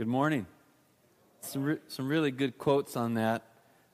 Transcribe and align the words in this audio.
Good 0.00 0.08
morning. 0.08 0.46
Some, 1.42 1.62
re- 1.62 1.78
some 1.88 2.08
really 2.08 2.30
good 2.30 2.56
quotes 2.56 2.96
on 2.96 3.12
that. 3.16 3.42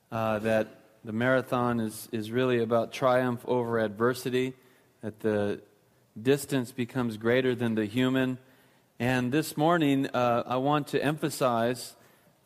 Uh, 0.09 0.39
that 0.39 0.69
the 1.03 1.11
marathon 1.11 1.81
is, 1.81 2.07
is 2.13 2.31
really 2.31 2.63
about 2.63 2.93
triumph 2.93 3.41
over 3.45 3.77
adversity, 3.77 4.53
that 5.01 5.19
the 5.19 5.59
distance 6.17 6.71
becomes 6.71 7.17
greater 7.17 7.55
than 7.55 7.75
the 7.75 7.83
human. 7.83 8.37
And 9.01 9.33
this 9.33 9.57
morning, 9.57 10.07
uh, 10.13 10.43
I 10.47 10.55
want 10.55 10.87
to 10.87 11.03
emphasize 11.03 11.97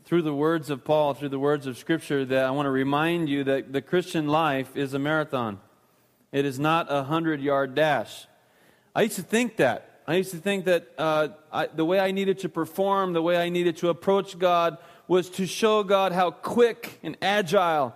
through 0.05 0.23
the 0.23 0.33
words 0.33 0.71
of 0.71 0.83
Paul, 0.83 1.13
through 1.13 1.29
the 1.29 1.37
words 1.37 1.67
of 1.67 1.77
Scripture, 1.77 2.25
that 2.25 2.45
I 2.45 2.49
want 2.49 2.65
to 2.65 2.71
remind 2.71 3.29
you 3.29 3.43
that 3.43 3.71
the 3.71 3.81
Christian 3.83 4.25
life 4.27 4.75
is 4.75 4.95
a 4.95 4.99
marathon. 4.99 5.59
It 6.31 6.45
is 6.45 6.57
not 6.57 6.87
a 6.89 7.03
hundred 7.03 7.41
yard 7.41 7.75
dash. 7.75 8.25
I 8.95 9.03
used 9.03 9.17
to 9.17 9.21
think 9.21 9.57
that. 9.57 9.90
I 10.07 10.15
used 10.15 10.31
to 10.31 10.37
think 10.37 10.65
that 10.65 10.89
uh, 10.97 11.29
I, 11.51 11.67
the 11.67 11.85
way 11.85 11.99
I 11.99 12.11
needed 12.11 12.39
to 12.39 12.49
perform, 12.49 13.13
the 13.13 13.21
way 13.21 13.37
I 13.37 13.49
needed 13.49 13.77
to 13.77 13.89
approach 13.89 14.37
God, 14.39 14.77
was 15.07 15.29
to 15.31 15.45
show 15.45 15.83
God 15.83 16.11
how 16.11 16.31
quick 16.31 16.99
and 17.03 17.17
agile 17.21 17.95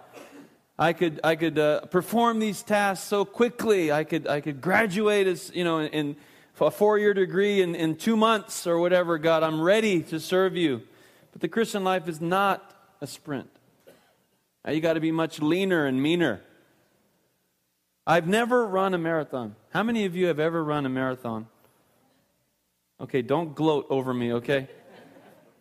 I 0.77 0.93
could, 0.93 1.21
I 1.23 1.35
could 1.35 1.57
uh, 1.57 1.85
perform 1.85 2.39
these 2.39 2.61
tasks 2.61 3.07
so 3.07 3.23
quickly. 3.23 3.91
I 3.91 4.03
could, 4.03 4.27
I 4.27 4.41
could 4.41 4.61
graduate 4.61 5.25
as, 5.25 5.51
you 5.53 5.63
know, 5.63 5.79
in, 5.79 5.87
in 5.89 6.15
a 6.59 6.69
four 6.69 6.99
year 6.99 7.13
degree 7.13 7.61
in, 7.61 7.75
in 7.75 7.95
two 7.95 8.17
months 8.17 8.67
or 8.67 8.79
whatever. 8.79 9.17
God, 9.17 9.41
I'm 9.41 9.61
ready 9.61 10.01
to 10.03 10.19
serve 10.19 10.55
you. 10.55 10.81
But 11.31 11.41
the 11.41 11.47
Christian 11.47 11.83
life 11.83 12.07
is 12.07 12.19
not 12.19 12.73
a 13.01 13.07
sprint. 13.07 13.49
Now, 14.65 14.71
you 14.71 14.81
got 14.81 14.93
to 14.93 14.99
be 14.99 15.11
much 15.11 15.41
leaner 15.41 15.85
and 15.85 16.01
meaner. 16.01 16.41
I've 18.05 18.27
never 18.27 18.67
run 18.67 18.93
a 18.93 18.97
marathon. 18.97 19.55
How 19.71 19.83
many 19.83 20.05
of 20.05 20.15
you 20.15 20.27
have 20.27 20.39
ever 20.39 20.63
run 20.63 20.85
a 20.85 20.89
marathon? 20.89 21.47
Okay, 22.99 23.21
don't 23.21 23.53
gloat 23.53 23.87
over 23.89 24.13
me, 24.13 24.33
okay? 24.33 24.69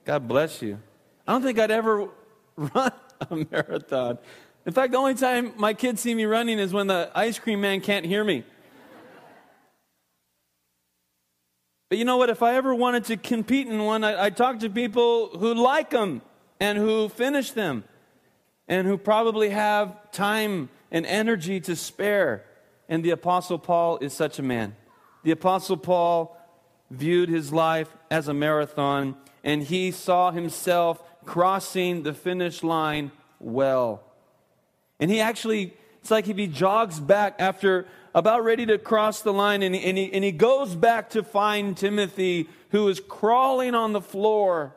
God 0.05 0.29
bless 0.29 0.63
you. 0.63 0.79
I 1.27 1.33
don't 1.33 1.43
think 1.43 1.59
I'd 1.59 1.71
ever 1.71 2.09
run 2.57 2.93
a 3.31 3.37
marathon. 3.51 4.19
In 4.67 4.73
fact, 4.73 4.93
the 4.93 4.99
only 4.99 5.15
time 5.15 5.53
my 5.57 5.75
kids 5.75 6.01
see 6.01 6.15
me 6.15 6.25
running 6.25 6.59
is 6.59 6.73
when 6.73 6.87
the 6.87 7.11
ice 7.15 7.39
cream 7.39 7.61
man 7.61 7.81
can't 7.81 8.07
hear 8.07 8.23
me. 8.25 8.45
But 11.89 11.99
you 11.99 12.05
know 12.05 12.17
what? 12.17 12.31
If 12.31 12.43
I 12.43 12.55
ever 12.55 12.75
wanted 12.75 13.05
to 13.05 13.17
compete 13.17 13.69
in 13.69 13.85
one, 13.85 14.05
I, 14.05 14.31
talk 14.31 14.61
to 14.61 14.71
people 14.71 15.29
who 15.39 15.55
like 15.55 15.91
them 15.91 16.23
and 16.59 16.79
who 16.79 17.09
finish 17.09 17.51
them 17.51 17.85
and 18.67 18.87
who 18.87 18.97
probably 18.97 19.51
have 19.51 20.11
time 20.11 20.71
and 20.91 21.05
energy 21.05 21.61
to 21.61 21.77
spare. 21.77 22.45
And 22.89 23.05
the 23.05 23.11
Apostle 23.11 23.59
Paul 23.59 23.99
is 23.99 24.13
such 24.13 24.39
a 24.39 24.43
man. 24.43 24.77
The 25.25 25.31
Apostle 25.33 25.77
Paul 25.77 26.37
viewed 26.95 27.29
his 27.29 27.53
life 27.53 27.95
as 28.11 28.29
a 28.29 28.35
marathon, 28.35 29.17
and 29.43 29.63
he 29.63 29.91
saw 29.91 30.31
himself 30.31 31.03
crossing 31.25 32.03
the 32.03 32.15
finish 32.15 32.63
line 32.63 33.11
well. 33.39 34.03
And 35.01 35.11
he 35.11 35.21
actually, 35.21 35.75
it's 36.01 36.11
like 36.11 36.25
he 36.27 36.47
jogs 36.47 37.01
back 37.01 37.37
after 37.39 37.87
about 38.15 38.45
ready 38.45 38.65
to 38.67 38.79
cross 38.79 39.23
the 39.23 39.33
line, 39.33 39.63
and 39.63 39.75
he, 39.75 39.85
and 39.85 39.99
he, 39.99 40.13
and 40.13 40.23
he 40.23 40.33
goes 40.33 40.75
back 40.75 41.11
to 41.11 41.23
find 41.23 41.77
Timothy, 41.77 42.49
who 42.71 42.89
is 42.89 43.01
crawling 43.01 43.75
on 43.75 43.93
the 43.93 44.01
floor, 44.01 44.75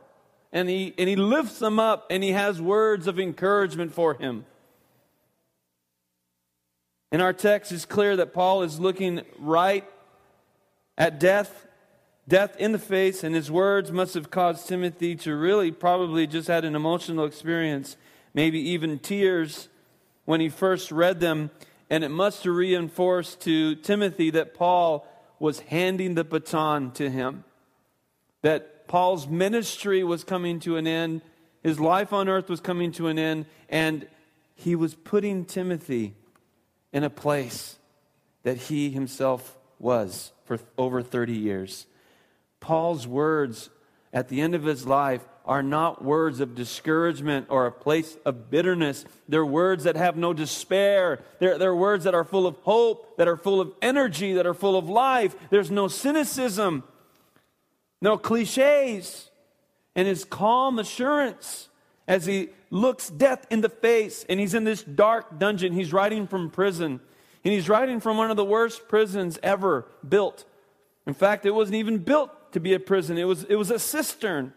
and 0.51 0.67
he, 0.67 0.93
and 0.97 1.07
he 1.07 1.15
lifts 1.15 1.61
him 1.61 1.79
up, 1.79 2.07
and 2.09 2.23
he 2.23 2.31
has 2.31 2.59
words 2.61 3.05
of 3.05 3.19
encouragement 3.19 3.93
for 3.93 4.15
him. 4.15 4.45
In 7.11 7.21
our 7.21 7.33
text, 7.33 7.71
it's 7.71 7.85
clear 7.85 8.15
that 8.17 8.33
Paul 8.33 8.63
is 8.63 8.79
looking 8.79 9.21
right 9.39 9.85
at 10.97 11.19
death 11.19 11.67
death 12.27 12.55
in 12.57 12.71
the 12.71 12.79
face, 12.79 13.23
and 13.23 13.33
his 13.33 13.49
words 13.49 13.91
must 13.91 14.13
have 14.13 14.29
caused 14.29 14.67
Timothy 14.67 15.15
to 15.17 15.35
really 15.35 15.71
probably 15.71 16.27
just 16.27 16.47
had 16.47 16.65
an 16.65 16.75
emotional 16.75 17.25
experience, 17.25 17.95
maybe 18.33 18.59
even 18.59 18.99
tears 18.99 19.69
when 20.25 20.41
he 20.41 20.49
first 20.49 20.91
read 20.91 21.19
them. 21.19 21.49
And 21.89 22.03
it 22.03 22.09
must 22.09 22.43
have 22.43 22.53
reinforced 22.53 23.41
to 23.41 23.75
Timothy 23.75 24.29
that 24.31 24.53
Paul 24.53 25.07
was 25.39 25.61
handing 25.61 26.15
the 26.15 26.25
baton 26.25 26.91
to 26.91 27.09
him, 27.09 27.45
that 28.41 28.87
Paul's 28.87 29.27
ministry 29.27 30.03
was 30.03 30.23
coming 30.23 30.59
to 30.61 30.75
an 30.75 30.87
end, 30.87 31.21
his 31.63 31.79
life 31.79 32.13
on 32.13 32.27
earth 32.27 32.49
was 32.49 32.59
coming 32.59 32.91
to 32.93 33.07
an 33.07 33.19
end, 33.19 33.45
and 33.69 34.07
he 34.55 34.75
was 34.75 34.95
putting 34.95 35.45
Timothy 35.45 36.13
in 36.91 37.03
a 37.03 37.09
place 37.09 37.77
that 38.43 38.57
he 38.57 38.89
himself 38.89 39.57
was 39.79 40.31
for 40.45 40.59
over 40.77 41.01
30 41.01 41.33
years. 41.33 41.85
Paul's 42.59 43.07
words 43.07 43.69
at 44.13 44.29
the 44.29 44.41
end 44.41 44.55
of 44.55 44.63
his 44.63 44.85
life 44.85 45.27
are 45.47 45.63
not 45.63 46.03
words 46.03 46.41
of 46.41 46.55
discouragement 46.55 47.47
or 47.49 47.65
a 47.65 47.71
place 47.71 48.17
of 48.25 48.49
bitterness. 48.49 49.05
They're 49.29 49.45
words 49.45 49.85
that 49.85 49.95
have 49.95 50.17
no 50.17 50.33
despair. 50.33 51.23
They're, 51.39 51.57
they're 51.57 51.75
words 51.75 52.03
that 52.03 52.13
are 52.13 52.25
full 52.25 52.45
of 52.45 52.57
hope, 52.57 53.17
that 53.17 53.29
are 53.29 53.37
full 53.37 53.61
of 53.61 53.71
energy, 53.81 54.33
that 54.33 54.45
are 54.45 54.53
full 54.53 54.77
of 54.77 54.89
life. 54.89 55.35
There's 55.49 55.71
no 55.71 55.87
cynicism, 55.87 56.83
no 58.01 58.17
cliches. 58.17 59.31
And 59.95 60.07
his 60.07 60.25
calm 60.25 60.77
assurance 60.77 61.69
as 62.07 62.25
he 62.25 62.49
looks 62.69 63.09
death 63.09 63.47
in 63.49 63.61
the 63.61 63.69
face 63.69 64.25
and 64.29 64.39
he's 64.39 64.53
in 64.53 64.63
this 64.63 64.83
dark 64.83 65.39
dungeon. 65.39 65.73
He's 65.73 65.93
writing 65.93 66.27
from 66.27 66.51
prison. 66.51 66.99
And 67.43 67.53
he's 67.53 67.69
writing 67.69 68.01
from 68.01 68.17
one 68.17 68.29
of 68.29 68.37
the 68.37 68.45
worst 68.45 68.87
prisons 68.89 69.39
ever 69.41 69.87
built. 70.07 70.43
In 71.05 71.13
fact, 71.13 71.45
it 71.45 71.51
wasn't 71.51 71.75
even 71.75 71.99
built 71.99 72.31
to 72.57 72.61
be 72.61 72.73
a 72.73 72.79
prison. 72.79 73.17
It 73.17 73.25
was, 73.25 73.43
it 73.43 73.55
was 73.55 73.71
a 73.71 73.79
cistern 73.79 74.53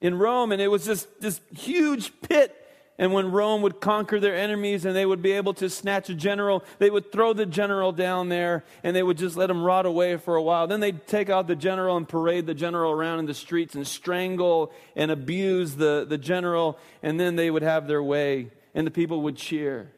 in 0.00 0.18
Rome, 0.18 0.52
and 0.52 0.62
it 0.62 0.68
was 0.68 0.84
this, 0.84 1.06
this 1.20 1.40
huge 1.56 2.12
pit. 2.20 2.54
And 3.00 3.12
when 3.12 3.30
Rome 3.30 3.62
would 3.62 3.80
conquer 3.80 4.18
their 4.18 4.34
enemies 4.34 4.84
and 4.84 4.94
they 4.94 5.06
would 5.06 5.22
be 5.22 5.32
able 5.32 5.54
to 5.54 5.70
snatch 5.70 6.10
a 6.10 6.14
general, 6.14 6.64
they 6.80 6.90
would 6.90 7.12
throw 7.12 7.32
the 7.32 7.46
general 7.46 7.92
down 7.92 8.28
there 8.28 8.64
and 8.82 8.94
they 8.94 9.04
would 9.04 9.16
just 9.16 9.36
let 9.36 9.48
him 9.48 9.62
rot 9.62 9.86
away 9.86 10.16
for 10.16 10.34
a 10.34 10.42
while. 10.42 10.66
Then 10.66 10.80
they'd 10.80 11.06
take 11.06 11.30
out 11.30 11.46
the 11.46 11.54
general 11.54 11.96
and 11.96 12.08
parade 12.08 12.46
the 12.46 12.54
general 12.54 12.90
around 12.90 13.20
in 13.20 13.26
the 13.26 13.34
streets 13.34 13.76
and 13.76 13.86
strangle 13.86 14.72
and 14.96 15.12
abuse 15.12 15.76
the, 15.76 16.04
the 16.08 16.18
general, 16.18 16.76
and 17.00 17.20
then 17.20 17.36
they 17.36 17.52
would 17.52 17.62
have 17.62 17.86
their 17.86 18.02
way 18.02 18.50
and 18.74 18.84
the 18.84 18.90
people 18.90 19.22
would 19.22 19.36
cheer. 19.36 19.92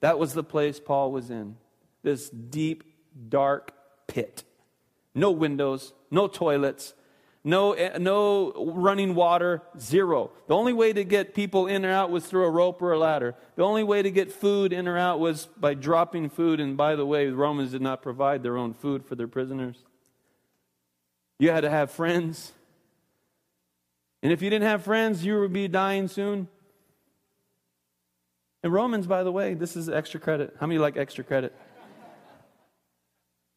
That 0.00 0.18
was 0.18 0.32
the 0.32 0.42
place 0.42 0.80
Paul 0.80 1.12
was 1.12 1.30
in 1.30 1.56
this 2.02 2.30
deep, 2.30 2.84
dark 3.28 3.72
pit. 4.06 4.44
No 5.16 5.30
windows, 5.30 5.94
no 6.10 6.28
toilets, 6.28 6.94
no, 7.42 7.74
no 7.98 8.52
running 8.74 9.14
water, 9.14 9.62
zero. 9.78 10.32
The 10.46 10.54
only 10.54 10.72
way 10.72 10.92
to 10.92 11.04
get 11.04 11.32
people 11.32 11.68
in 11.68 11.86
or 11.86 11.92
out 11.92 12.10
was 12.10 12.26
through 12.26 12.44
a 12.44 12.50
rope 12.50 12.82
or 12.82 12.92
a 12.92 12.98
ladder. 12.98 13.34
The 13.54 13.62
only 13.62 13.82
way 13.82 14.02
to 14.02 14.10
get 14.10 14.30
food 14.30 14.72
in 14.72 14.86
or 14.86 14.98
out 14.98 15.20
was 15.20 15.46
by 15.56 15.74
dropping 15.74 16.28
food. 16.28 16.60
And 16.60 16.76
by 16.76 16.96
the 16.96 17.06
way, 17.06 17.26
the 17.30 17.36
Romans 17.36 17.70
did 17.70 17.82
not 17.82 18.02
provide 18.02 18.42
their 18.42 18.56
own 18.56 18.74
food 18.74 19.06
for 19.06 19.14
their 19.14 19.28
prisoners. 19.28 19.76
You 21.38 21.50
had 21.50 21.60
to 21.60 21.70
have 21.70 21.90
friends. 21.92 22.52
And 24.24 24.32
if 24.32 24.42
you 24.42 24.50
didn't 24.50 24.68
have 24.68 24.82
friends, 24.82 25.24
you 25.24 25.38
would 25.38 25.52
be 25.52 25.68
dying 25.68 26.08
soon. 26.08 26.48
And 28.64 28.72
Romans, 28.72 29.06
by 29.06 29.22
the 29.22 29.30
way, 29.30 29.54
this 29.54 29.76
is 29.76 29.88
extra 29.88 30.18
credit. 30.18 30.56
How 30.58 30.66
many 30.66 30.78
like 30.78 30.96
extra 30.96 31.22
credit? 31.22 31.54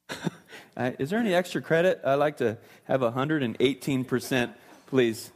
Uh, 0.79 0.91
is 0.97 1.09
there 1.09 1.19
any 1.19 1.34
extra 1.34 1.62
credit? 1.62 2.00
I'd 2.06 2.16
like 2.16 2.38
to 2.38 2.57
have 2.85 3.01
118%, 3.01 4.53
please. 4.88 5.31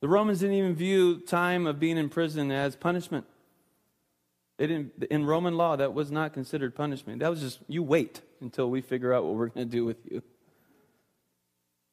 The 0.00 0.08
Romans 0.08 0.40
didn't 0.40 0.56
even 0.56 0.74
view 0.74 1.20
time 1.20 1.68
of 1.68 1.78
being 1.78 1.96
in 1.96 2.08
prison 2.08 2.50
as 2.50 2.74
punishment. 2.74 3.24
They 4.56 4.66
didn't, 4.66 5.04
in 5.12 5.26
Roman 5.26 5.56
law, 5.56 5.76
that 5.76 5.94
was 5.94 6.10
not 6.10 6.32
considered 6.32 6.74
punishment. 6.74 7.20
That 7.20 7.30
was 7.30 7.40
just, 7.40 7.60
you 7.68 7.84
wait 7.84 8.20
until 8.40 8.68
we 8.68 8.80
figure 8.80 9.14
out 9.14 9.24
what 9.24 9.36
we're 9.36 9.46
going 9.46 9.68
to 9.68 9.72
do 9.72 9.84
with 9.84 9.98
you. 10.10 10.20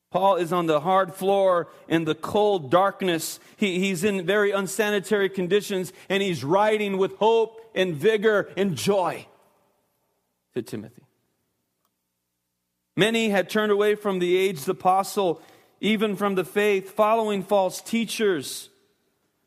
Paul 0.10 0.38
is 0.38 0.52
on 0.52 0.66
the 0.66 0.80
hard 0.80 1.14
floor 1.14 1.68
in 1.88 2.06
the 2.06 2.16
cold 2.16 2.72
darkness. 2.72 3.40
He, 3.58 3.78
he's 3.80 4.04
in 4.04 4.26
very 4.26 4.50
unsanitary 4.50 5.30
conditions, 5.30 5.94
and 6.10 6.24
he's 6.24 6.44
writing 6.44 6.98
with 6.98 7.16
hope 7.18 7.62
and 7.76 7.94
vigor 7.94 8.50
and 8.58 8.76
joy 8.76 9.28
to 10.56 10.62
Timothy. 10.62 11.04
Many 12.96 13.30
had 13.30 13.50
turned 13.50 13.72
away 13.72 13.96
from 13.96 14.20
the 14.20 14.38
aged 14.38 14.68
apostle, 14.70 15.42
even 15.82 16.16
from 16.16 16.36
the 16.36 16.46
faith, 16.46 16.92
following 16.92 17.44
false 17.44 17.82
teachers, 17.82 18.70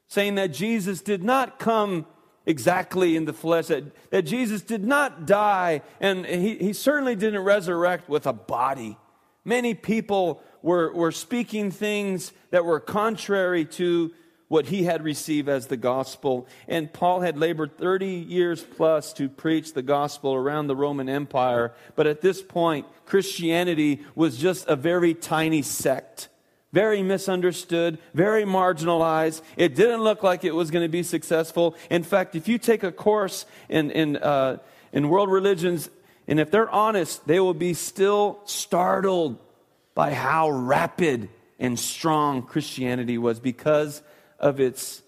saying 0.06 0.34
that 0.34 0.52
Jesus 0.52 1.00
did 1.00 1.24
not 1.24 1.58
come 1.58 2.06
exactly 2.44 3.16
in 3.16 3.24
the 3.24 3.32
flesh, 3.32 3.66
that, 3.66 3.84
that 4.10 4.22
Jesus 4.22 4.62
did 4.62 4.84
not 4.84 5.26
die, 5.26 5.82
and 6.00 6.26
he, 6.26 6.56
he 6.56 6.72
certainly 6.72 7.16
didn't 7.16 7.42
resurrect 7.42 8.08
with 8.08 8.26
a 8.26 8.32
body. 8.32 8.98
Many 9.44 9.72
people 9.74 10.42
were, 10.62 10.92
were 10.92 11.12
speaking 11.12 11.70
things 11.70 12.32
that 12.50 12.66
were 12.66 12.80
contrary 12.80 13.64
to 13.64 14.12
what 14.48 14.66
he 14.66 14.84
had 14.84 15.04
received 15.04 15.48
as 15.48 15.66
the 15.66 15.76
gospel. 15.76 16.46
And 16.66 16.92
Paul 16.92 17.20
had 17.20 17.38
labored 17.38 17.76
30 17.76 18.06
years 18.06 18.62
plus 18.62 19.12
to 19.14 19.28
preach 19.28 19.74
the 19.74 19.82
gospel 19.82 20.34
around 20.34 20.66
the 20.66 20.76
Roman 20.76 21.08
Empire. 21.08 21.72
But 21.94 22.06
at 22.06 22.22
this 22.22 22.42
point, 22.42 22.86
Christianity 23.06 24.00
was 24.14 24.38
just 24.38 24.66
a 24.66 24.76
very 24.76 25.14
tiny 25.14 25.62
sect. 25.62 26.28
very 26.70 27.02
misunderstood, 27.02 27.98
very 28.12 28.44
marginalized. 28.44 29.40
It 29.56 29.74
didn't 29.74 30.02
look 30.02 30.22
like 30.22 30.44
it 30.44 30.54
was 30.54 30.70
going 30.70 30.84
to 30.84 30.90
be 30.90 31.02
successful. 31.02 31.74
In 31.88 32.02
fact, 32.02 32.36
if 32.36 32.46
you 32.46 32.58
take 32.58 32.82
a 32.82 32.92
course 32.92 33.46
in, 33.70 33.90
in, 33.90 34.18
uh, 34.18 34.58
in 34.92 35.08
world 35.08 35.30
religions, 35.30 35.88
and 36.26 36.38
if 36.38 36.50
they're 36.50 36.68
honest, 36.68 37.26
they 37.26 37.40
will 37.40 37.54
be 37.54 37.72
still 37.72 38.40
startled 38.44 39.38
by 39.94 40.12
how 40.12 40.50
rapid 40.50 41.30
and 41.58 41.78
strong 41.78 42.42
Christianity 42.42 43.16
was 43.16 43.40
because 43.40 44.02
of 44.38 44.60
its 44.60 45.02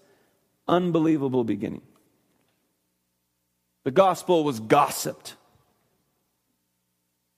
unbelievable 0.67 1.43
beginning. 1.43 1.81
The 3.83 3.91
gospel 3.91 4.43
was 4.43 4.59
gossiped, 4.59 5.35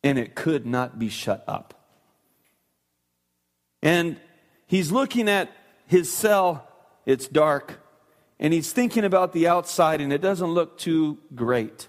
and 0.03 0.19
it 0.19 0.35
could 0.35 0.65
not 0.65 0.99
be 0.99 1.09
shut 1.09 1.43
up. 1.47 1.73
And 3.81 4.19
he's 4.67 4.91
looking 4.91 5.29
at 5.29 5.51
his 5.85 6.11
cell, 6.11 6.67
it's 7.05 7.27
dark, 7.27 7.79
and 8.39 8.53
he's 8.53 8.73
thinking 8.73 9.05
about 9.05 9.33
the 9.33 9.47
outside, 9.47 10.01
and 10.01 10.11
it 10.11 10.21
doesn't 10.21 10.51
look 10.51 10.77
too 10.77 11.19
great. 11.33 11.87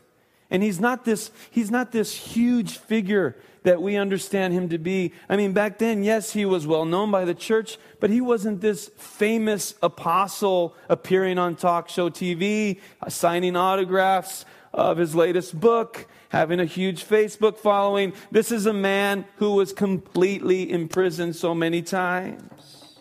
And 0.54 0.62
he's 0.62 0.78
not 0.78 1.04
this, 1.04 1.32
he's 1.50 1.68
not 1.68 1.90
this 1.90 2.14
huge 2.14 2.78
figure 2.78 3.34
that 3.64 3.82
we 3.82 3.96
understand 3.96 4.54
him 4.54 4.68
to 4.68 4.78
be. 4.78 5.12
I 5.28 5.36
mean, 5.36 5.52
back 5.52 5.78
then, 5.78 6.04
yes, 6.04 6.32
he 6.32 6.44
was 6.44 6.64
well 6.64 6.84
known 6.84 7.10
by 7.10 7.24
the 7.24 7.34
church, 7.34 7.76
but 7.98 8.08
he 8.08 8.20
wasn't 8.20 8.60
this 8.60 8.88
famous 8.96 9.74
apostle 9.82 10.76
appearing 10.88 11.40
on 11.40 11.56
talk 11.56 11.88
show 11.88 12.08
TV, 12.08 12.78
signing 13.08 13.56
autographs 13.56 14.44
of 14.72 14.98
his 14.98 15.16
latest 15.16 15.58
book 15.58 16.06
having 16.28 16.60
a 16.60 16.64
huge 16.64 17.04
Facebook 17.04 17.56
following. 17.56 18.12
This 18.30 18.52
is 18.52 18.66
a 18.66 18.72
man 18.72 19.24
who 19.38 19.54
was 19.54 19.72
completely 19.72 20.70
imprisoned 20.70 21.34
so 21.34 21.52
many 21.52 21.82
times. 21.82 23.00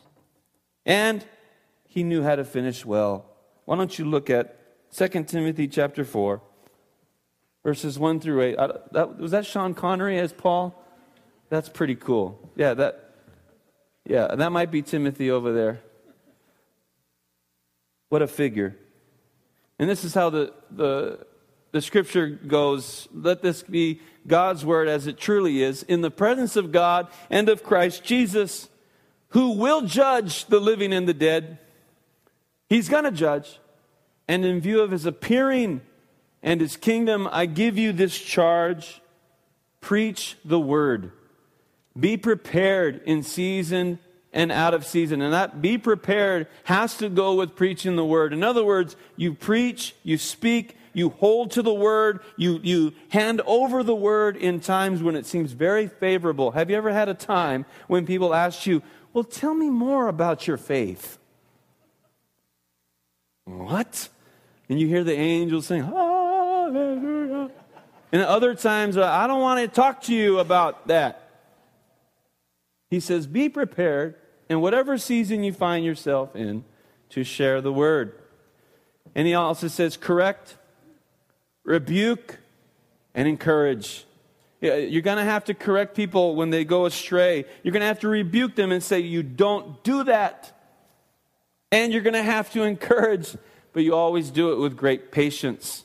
And 0.88 1.24
he 1.88 2.02
knew 2.02 2.24
how 2.24 2.36
to 2.36 2.46
finish 2.46 2.84
well. 2.84 3.26
Why 3.66 3.76
don't 3.76 4.00
you 4.00 4.06
look 4.06 4.32
at 4.32 4.92
2 4.92 5.08
Timothy 5.26 5.68
chapter 5.68 6.04
4, 6.04 6.42
verses 7.64 7.98
1 7.98 8.20
through 8.20 8.42
8. 8.42 8.56
that, 8.92 9.18
was 9.18 9.32
that 9.32 9.46
Sean 9.46 9.74
Connery 9.74 10.20
as 10.20 10.34
Paul? 10.34 10.80
That's 11.50 11.70
pretty 11.70 11.96
cool. 11.96 12.40
Yeah, 12.56 12.74
that, 12.76 13.16
yeah, 14.06 14.36
that 14.36 14.52
might 14.52 14.72
be 14.72 14.82
Timothy 14.82 15.32
over 15.32 15.54
there. 15.54 15.82
What 18.10 18.22
a 18.22 18.28
figure. 18.28 18.76
And 19.80 19.90
this 19.90 20.04
is 20.04 20.14
how 20.14 20.30
the, 20.30 20.54
the 20.70 21.26
the 21.74 21.82
scripture 21.82 22.28
goes, 22.30 23.10
let 23.12 23.42
this 23.42 23.64
be 23.64 24.00
God's 24.28 24.64
word 24.64 24.88
as 24.88 25.08
it 25.08 25.18
truly 25.18 25.64
is, 25.64 25.82
in 25.82 26.02
the 26.02 26.12
presence 26.12 26.56
of 26.56 26.72
God 26.72 27.08
and 27.32 27.50
of 27.50 27.64
Christ 27.64 28.04
Jesus, 28.04 28.70
who 29.30 29.54
will 29.54 29.82
judge 29.82 30.46
the 30.46 30.60
living 30.60 30.94
and 30.94 31.08
the 31.08 31.16
dead. 31.16 31.58
He's 32.70 32.90
going 32.90 33.06
to 33.06 33.12
judge. 33.12 33.60
And 34.28 34.46
in 34.46 34.62
view 34.62 34.82
of 34.82 34.92
his 34.92 35.08
appearing 35.08 35.82
and 36.44 36.60
his 36.60 36.76
kingdom, 36.76 37.28
I 37.32 37.46
give 37.46 37.78
you 37.78 37.94
this 37.94 38.20
charge 38.20 39.02
preach 39.80 40.38
the 40.46 40.60
word. 40.60 41.12
Be 41.98 42.18
prepared 42.18 43.02
in 43.06 43.24
season 43.24 44.00
and 44.34 44.52
out 44.52 44.74
of 44.74 44.86
season. 44.86 45.22
And 45.22 45.34
that 45.34 45.62
be 45.62 45.78
prepared 45.78 46.48
has 46.66 46.98
to 46.98 47.10
go 47.10 47.36
with 47.36 47.56
preaching 47.56 47.96
the 47.96 48.06
word. 48.06 48.34
In 48.34 48.44
other 48.44 48.64
words, 48.64 48.96
you 49.16 49.34
preach, 49.34 49.96
you 50.04 50.18
speak, 50.18 50.76
you 50.94 51.10
hold 51.10 51.52
to 51.52 51.62
the 51.62 51.74
word, 51.74 52.20
you, 52.38 52.60
you 52.64 52.94
hand 53.10 53.42
over 53.46 53.84
the 53.84 53.96
word 53.96 54.38
in 54.38 54.60
times 54.60 55.04
when 55.04 55.16
it 55.16 55.26
seems 55.26 55.52
very 55.52 55.88
favorable. 55.88 56.52
Have 56.52 56.70
you 56.70 56.76
ever 56.76 56.92
had 56.92 57.10
a 57.10 57.14
time 57.14 57.66
when 57.88 58.06
people 58.06 58.34
ask 58.34 58.66
you, 58.66 58.82
Well, 59.12 59.24
tell 59.24 59.54
me 59.54 59.70
more 59.70 60.08
about 60.08 60.48
your 60.48 60.58
faith? 60.58 61.18
What? 63.46 64.10
And 64.70 64.80
you 64.80 64.88
hear 64.88 65.04
the 65.04 65.14
angels 65.14 65.68
sing, 65.68 65.84
oh, 65.94 66.23
Hallelujah. 66.74 67.52
And 68.12 68.22
other 68.24 68.56
times, 68.56 68.98
uh, 68.98 69.06
I 69.06 69.28
don't 69.28 69.42
want 69.42 69.60
to 69.60 69.68
talk 69.68 70.02
to 70.04 70.14
you 70.14 70.40
about 70.40 70.88
that. 70.88 71.30
He 72.90 73.00
says, 73.00 73.28
Be 73.28 73.48
prepared 73.48 74.16
in 74.50 74.60
whatever 74.60 74.98
season 74.98 75.44
you 75.44 75.54
find 75.54 75.86
yourself 75.86 76.36
in 76.36 76.64
to 77.10 77.24
share 77.24 77.62
the 77.62 77.72
word. 77.72 78.20
And 79.14 79.28
he 79.28 79.36
also 79.36 79.68
says, 79.68 79.98
Correct, 79.98 80.58
rebuke, 81.64 82.40
and 83.14 83.28
encourage. 83.28 84.06
You're 84.62 85.02
going 85.02 85.18
to 85.18 85.24
have 85.24 85.44
to 85.46 85.54
correct 85.54 85.96
people 85.96 86.36
when 86.36 86.50
they 86.50 86.66
go 86.66 86.86
astray. 86.86 87.46
You're 87.62 87.74
going 87.74 87.82
to 87.82 87.88
have 87.88 88.00
to 88.00 88.08
rebuke 88.08 88.56
them 88.56 88.72
and 88.72 88.82
say, 88.82 89.00
You 89.00 89.22
don't 89.22 89.84
do 89.84 90.06
that. 90.06 90.60
And 91.72 91.94
you're 91.94 92.02
going 92.02 92.14
to 92.14 92.24
have 92.24 92.52
to 92.54 92.64
encourage, 92.64 93.38
but 93.74 93.84
you 93.84 93.94
always 93.94 94.32
do 94.32 94.54
it 94.54 94.56
with 94.56 94.76
great 94.76 95.12
patience. 95.12 95.84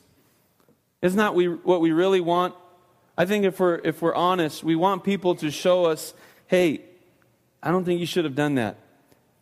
Isn't 1.01 1.17
that 1.17 1.35
we, 1.35 1.47
what 1.47 1.81
we 1.81 1.91
really 1.91 2.21
want? 2.21 2.55
I 3.17 3.25
think 3.25 3.45
if 3.45 3.59
we're, 3.59 3.79
if 3.83 4.01
we're 4.01 4.15
honest, 4.15 4.63
we 4.63 4.75
want 4.75 5.03
people 5.03 5.35
to 5.35 5.51
show 5.51 5.85
us, 5.85 6.13
hey, 6.47 6.81
I 7.61 7.71
don't 7.71 7.83
think 7.83 7.99
you 7.99 8.05
should 8.05 8.25
have 8.25 8.35
done 8.35 8.55
that. 8.55 8.77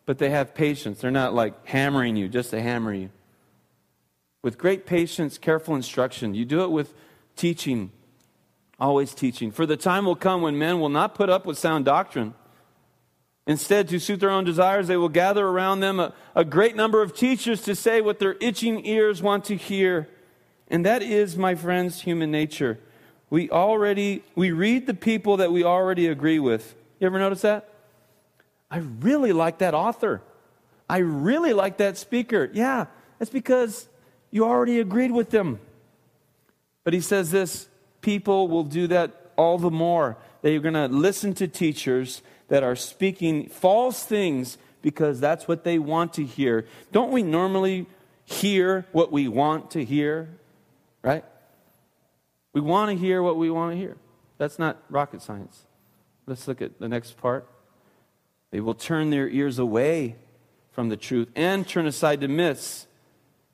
But 0.06 0.18
they 0.18 0.30
have 0.30 0.54
patience. 0.54 1.00
They're 1.00 1.10
not 1.10 1.34
like 1.34 1.66
hammering 1.66 2.16
you 2.16 2.28
just 2.28 2.50
to 2.50 2.62
hammer 2.62 2.94
you 2.94 3.10
with 4.42 4.58
great 4.58 4.86
patience, 4.86 5.38
careful 5.38 5.74
instruction. 5.74 6.34
You 6.34 6.44
do 6.44 6.62
it 6.62 6.70
with 6.70 6.94
teaching, 7.36 7.90
always 8.78 9.14
teaching. 9.14 9.50
For 9.50 9.66
the 9.66 9.76
time 9.76 10.04
will 10.04 10.16
come 10.16 10.42
when 10.42 10.58
men 10.58 10.80
will 10.80 10.88
not 10.88 11.14
put 11.14 11.28
up 11.28 11.44
with 11.44 11.58
sound 11.58 11.84
doctrine. 11.84 12.34
Instead, 13.46 13.88
to 13.88 13.98
suit 13.98 14.20
their 14.20 14.30
own 14.30 14.44
desires, 14.44 14.88
they 14.88 14.96
will 14.96 15.08
gather 15.08 15.46
around 15.46 15.80
them 15.80 15.98
a, 15.98 16.12
a 16.34 16.44
great 16.44 16.76
number 16.76 17.02
of 17.02 17.14
teachers 17.14 17.62
to 17.62 17.74
say 17.74 18.00
what 18.00 18.18
their 18.18 18.36
itching 18.40 18.84
ears 18.86 19.22
want 19.22 19.44
to 19.46 19.56
hear. 19.56 20.08
And 20.70 20.84
that 20.84 21.02
is, 21.02 21.36
my 21.36 21.54
friends, 21.54 22.02
human 22.02 22.30
nature. 22.30 22.78
We 23.30 23.50
already 23.50 24.22
we 24.34 24.52
read 24.52 24.86
the 24.86 24.94
people 24.94 25.38
that 25.38 25.52
we 25.52 25.64
already 25.64 26.06
agree 26.06 26.38
with. 26.38 26.74
You 26.98 27.06
ever 27.06 27.18
notice 27.18 27.42
that? 27.42 27.68
I 28.70 28.78
really 28.78 29.32
like 29.32 29.58
that 29.58 29.74
author. 29.74 30.22
I 30.88 30.98
really 30.98 31.52
like 31.52 31.78
that 31.78 31.96
speaker. 31.98 32.50
Yeah, 32.52 32.86
that's 33.18 33.30
because 33.30 33.88
you 34.30 34.44
already 34.44 34.80
agreed 34.80 35.12
with 35.12 35.30
them. 35.30 35.60
But 36.84 36.94
he 36.94 37.00
says 37.00 37.30
this 37.30 37.68
people 38.00 38.48
will 38.48 38.64
do 38.64 38.86
that 38.88 39.32
all 39.36 39.58
the 39.58 39.70
more. 39.70 40.16
They're 40.42 40.60
going 40.60 40.74
to 40.74 40.86
listen 40.86 41.34
to 41.34 41.48
teachers 41.48 42.22
that 42.48 42.62
are 42.62 42.76
speaking 42.76 43.48
false 43.48 44.04
things 44.04 44.56
because 44.82 45.20
that's 45.20 45.48
what 45.48 45.64
they 45.64 45.78
want 45.78 46.14
to 46.14 46.24
hear. 46.24 46.66
Don't 46.92 47.12
we 47.12 47.22
normally 47.22 47.86
hear 48.24 48.86
what 48.92 49.10
we 49.12 49.28
want 49.28 49.70
to 49.72 49.84
hear? 49.84 50.28
Right? 51.02 51.24
We 52.52 52.60
want 52.60 52.90
to 52.90 52.96
hear 52.96 53.22
what 53.22 53.36
we 53.36 53.50
want 53.50 53.72
to 53.72 53.78
hear. 53.78 53.96
That's 54.38 54.58
not 54.58 54.82
rocket 54.88 55.22
science. 55.22 55.66
Let's 56.26 56.46
look 56.46 56.60
at 56.60 56.78
the 56.78 56.88
next 56.88 57.16
part. 57.16 57.48
They 58.50 58.60
will 58.60 58.74
turn 58.74 59.10
their 59.10 59.28
ears 59.28 59.58
away 59.58 60.16
from 60.72 60.88
the 60.88 60.96
truth 60.96 61.28
and 61.34 61.66
turn 61.66 61.86
aside 61.86 62.20
to 62.20 62.28
myths. 62.28 62.86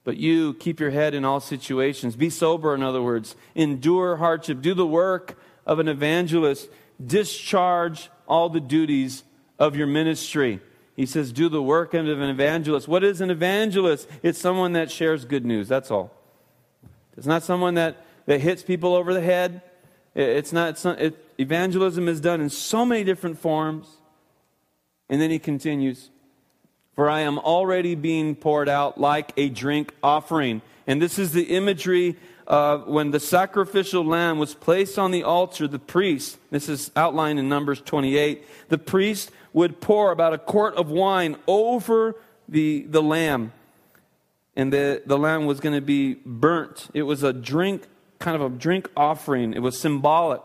But 0.04 0.18
you 0.18 0.54
keep 0.54 0.78
your 0.78 0.90
head 0.90 1.14
in 1.14 1.24
all 1.24 1.40
situations. 1.40 2.16
Be 2.16 2.30
sober, 2.30 2.74
in 2.74 2.82
other 2.82 3.02
words. 3.02 3.36
Endure 3.54 4.16
hardship. 4.16 4.60
Do 4.60 4.74
the 4.74 4.86
work 4.86 5.38
of 5.66 5.78
an 5.78 5.88
evangelist. 5.88 6.68
Discharge 7.04 8.10
all 8.28 8.48
the 8.48 8.60
duties 8.60 9.24
of 9.58 9.76
your 9.76 9.86
ministry. 9.86 10.60
He 10.94 11.06
says, 11.06 11.32
Do 11.32 11.48
the 11.48 11.62
work 11.62 11.94
of 11.94 12.06
an 12.06 12.22
evangelist. 12.22 12.86
What 12.86 13.02
is 13.02 13.20
an 13.20 13.30
evangelist? 13.30 14.08
It's 14.22 14.38
someone 14.38 14.74
that 14.74 14.90
shares 14.90 15.24
good 15.24 15.44
news. 15.44 15.68
That's 15.68 15.90
all. 15.90 16.12
It's 17.16 17.26
not 17.26 17.42
someone 17.42 17.74
that, 17.74 18.04
that 18.26 18.40
hits 18.40 18.62
people 18.62 18.94
over 18.94 19.14
the 19.14 19.20
head. 19.20 19.62
It's 20.14 20.52
not, 20.52 20.70
it's 20.70 20.84
not 20.84 21.00
it, 21.00 21.16
evangelism 21.38 22.08
is 22.08 22.20
done 22.20 22.40
in 22.40 22.50
so 22.50 22.84
many 22.84 23.04
different 23.04 23.38
forms. 23.38 23.88
And 25.08 25.20
then 25.20 25.30
he 25.30 25.38
continues 25.38 26.10
for 26.94 27.10
I 27.10 27.20
am 27.20 27.38
already 27.38 27.94
being 27.94 28.34
poured 28.34 28.68
out 28.68 29.00
like 29.00 29.32
a 29.36 29.48
drink 29.48 29.92
offering. 30.02 30.62
And 30.86 31.02
this 31.02 31.18
is 31.18 31.32
the 31.32 31.44
imagery 31.44 32.16
of 32.46 32.86
when 32.86 33.10
the 33.10 33.20
sacrificial 33.20 34.04
lamb 34.04 34.38
was 34.38 34.54
placed 34.54 34.98
on 34.98 35.10
the 35.10 35.22
altar, 35.22 35.66
the 35.66 35.78
priest, 35.78 36.38
this 36.50 36.68
is 36.68 36.90
outlined 36.94 37.38
in 37.38 37.48
Numbers 37.48 37.80
28, 37.80 38.44
the 38.68 38.78
priest 38.78 39.30
would 39.52 39.80
pour 39.80 40.12
about 40.12 40.34
a 40.34 40.38
quart 40.38 40.74
of 40.74 40.90
wine 40.90 41.36
over 41.46 42.16
the, 42.48 42.82
the 42.88 43.02
lamb. 43.02 43.52
And 44.56 44.72
the, 44.72 45.02
the 45.04 45.18
lamb 45.18 45.46
was 45.46 45.60
going 45.60 45.74
to 45.74 45.80
be 45.80 46.14
burnt. 46.24 46.88
It 46.94 47.02
was 47.02 47.22
a 47.22 47.32
drink, 47.32 47.86
kind 48.18 48.40
of 48.40 48.42
a 48.42 48.56
drink 48.56 48.88
offering. 48.96 49.52
It 49.52 49.60
was 49.60 49.78
symbolic 49.78 50.42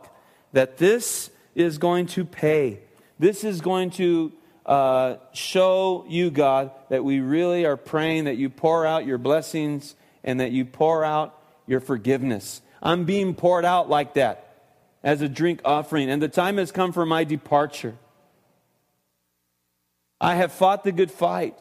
that 0.54 0.78
this 0.78 1.30
is 1.56 1.78
going 1.78 2.08
to 2.08 2.25
pay. 2.25 2.80
This 3.20 3.44
is 3.44 3.62
going 3.62 3.92
to 3.92 4.32
uh, 4.66 5.16
show 5.34 6.06
you, 6.08 6.32
God, 6.32 6.72
that 6.89 7.04
we 7.04 7.20
really 7.20 7.66
are 7.66 7.78
praying 7.78 8.25
that 8.25 8.38
you 8.38 8.50
pour 8.50 8.86
out 8.86 9.06
your 9.06 9.18
blessings 9.18 9.96
and 10.24 10.39
that 10.39 10.51
you 10.51 10.66
pour 10.66 11.04
out 11.04 11.38
your 11.68 11.80
forgiveness. 11.80 12.62
I'm 12.82 13.06
being 13.06 13.36
poured 13.36 13.66
out 13.66 13.89
like 13.89 14.16
that 14.16 14.46
as 15.04 15.22
a 15.22 15.30
drink 15.30 15.62
offering, 15.63 16.10
and 16.10 16.22
the 16.22 16.28
time 16.28 16.58
has 16.58 16.72
come 16.72 16.92
for 16.92 17.06
my 17.06 17.24
departure. 17.24 17.96
I 20.20 20.36
have 20.36 20.51
fought 20.51 20.84
the 20.84 20.92
good 20.92 21.12
fight. 21.12 21.58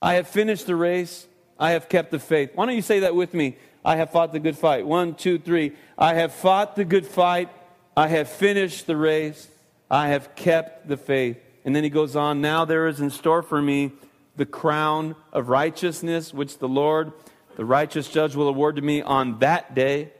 I 0.00 0.14
have 0.14 0.28
finished 0.28 0.66
the 0.66 0.76
race. 0.76 1.26
I 1.58 1.72
have 1.72 1.88
kept 1.88 2.10
the 2.10 2.18
faith. 2.18 2.50
Why 2.54 2.66
don't 2.66 2.76
you 2.76 2.82
say 2.82 3.00
that 3.00 3.14
with 3.14 3.34
me? 3.34 3.56
I 3.84 3.96
have 3.96 4.10
fought 4.10 4.32
the 4.32 4.40
good 4.40 4.56
fight. 4.56 4.86
One, 4.86 5.14
two, 5.14 5.38
three. 5.38 5.72
I 5.96 6.14
have 6.14 6.32
fought 6.32 6.76
the 6.76 6.84
good 6.84 7.06
fight. 7.06 7.48
I 7.96 8.08
have 8.08 8.28
finished 8.28 8.86
the 8.86 8.96
race. 8.96 9.48
I 9.90 10.08
have 10.08 10.34
kept 10.36 10.88
the 10.88 10.96
faith. 10.96 11.38
And 11.64 11.74
then 11.74 11.84
he 11.84 11.90
goes 11.90 12.14
on, 12.14 12.40
Now 12.40 12.64
there 12.64 12.86
is 12.86 13.00
in 13.00 13.10
store 13.10 13.42
for 13.42 13.60
me 13.60 13.92
the 14.36 14.46
crown 14.46 15.16
of 15.32 15.48
righteousness, 15.48 16.32
which 16.32 16.58
the 16.58 16.68
Lord, 16.68 17.12
the 17.56 17.64
righteous 17.64 18.08
judge, 18.08 18.36
will 18.36 18.48
award 18.48 18.76
to 18.76 18.82
me 18.82 19.02
on 19.02 19.40
that 19.40 19.74
day. 19.74 20.12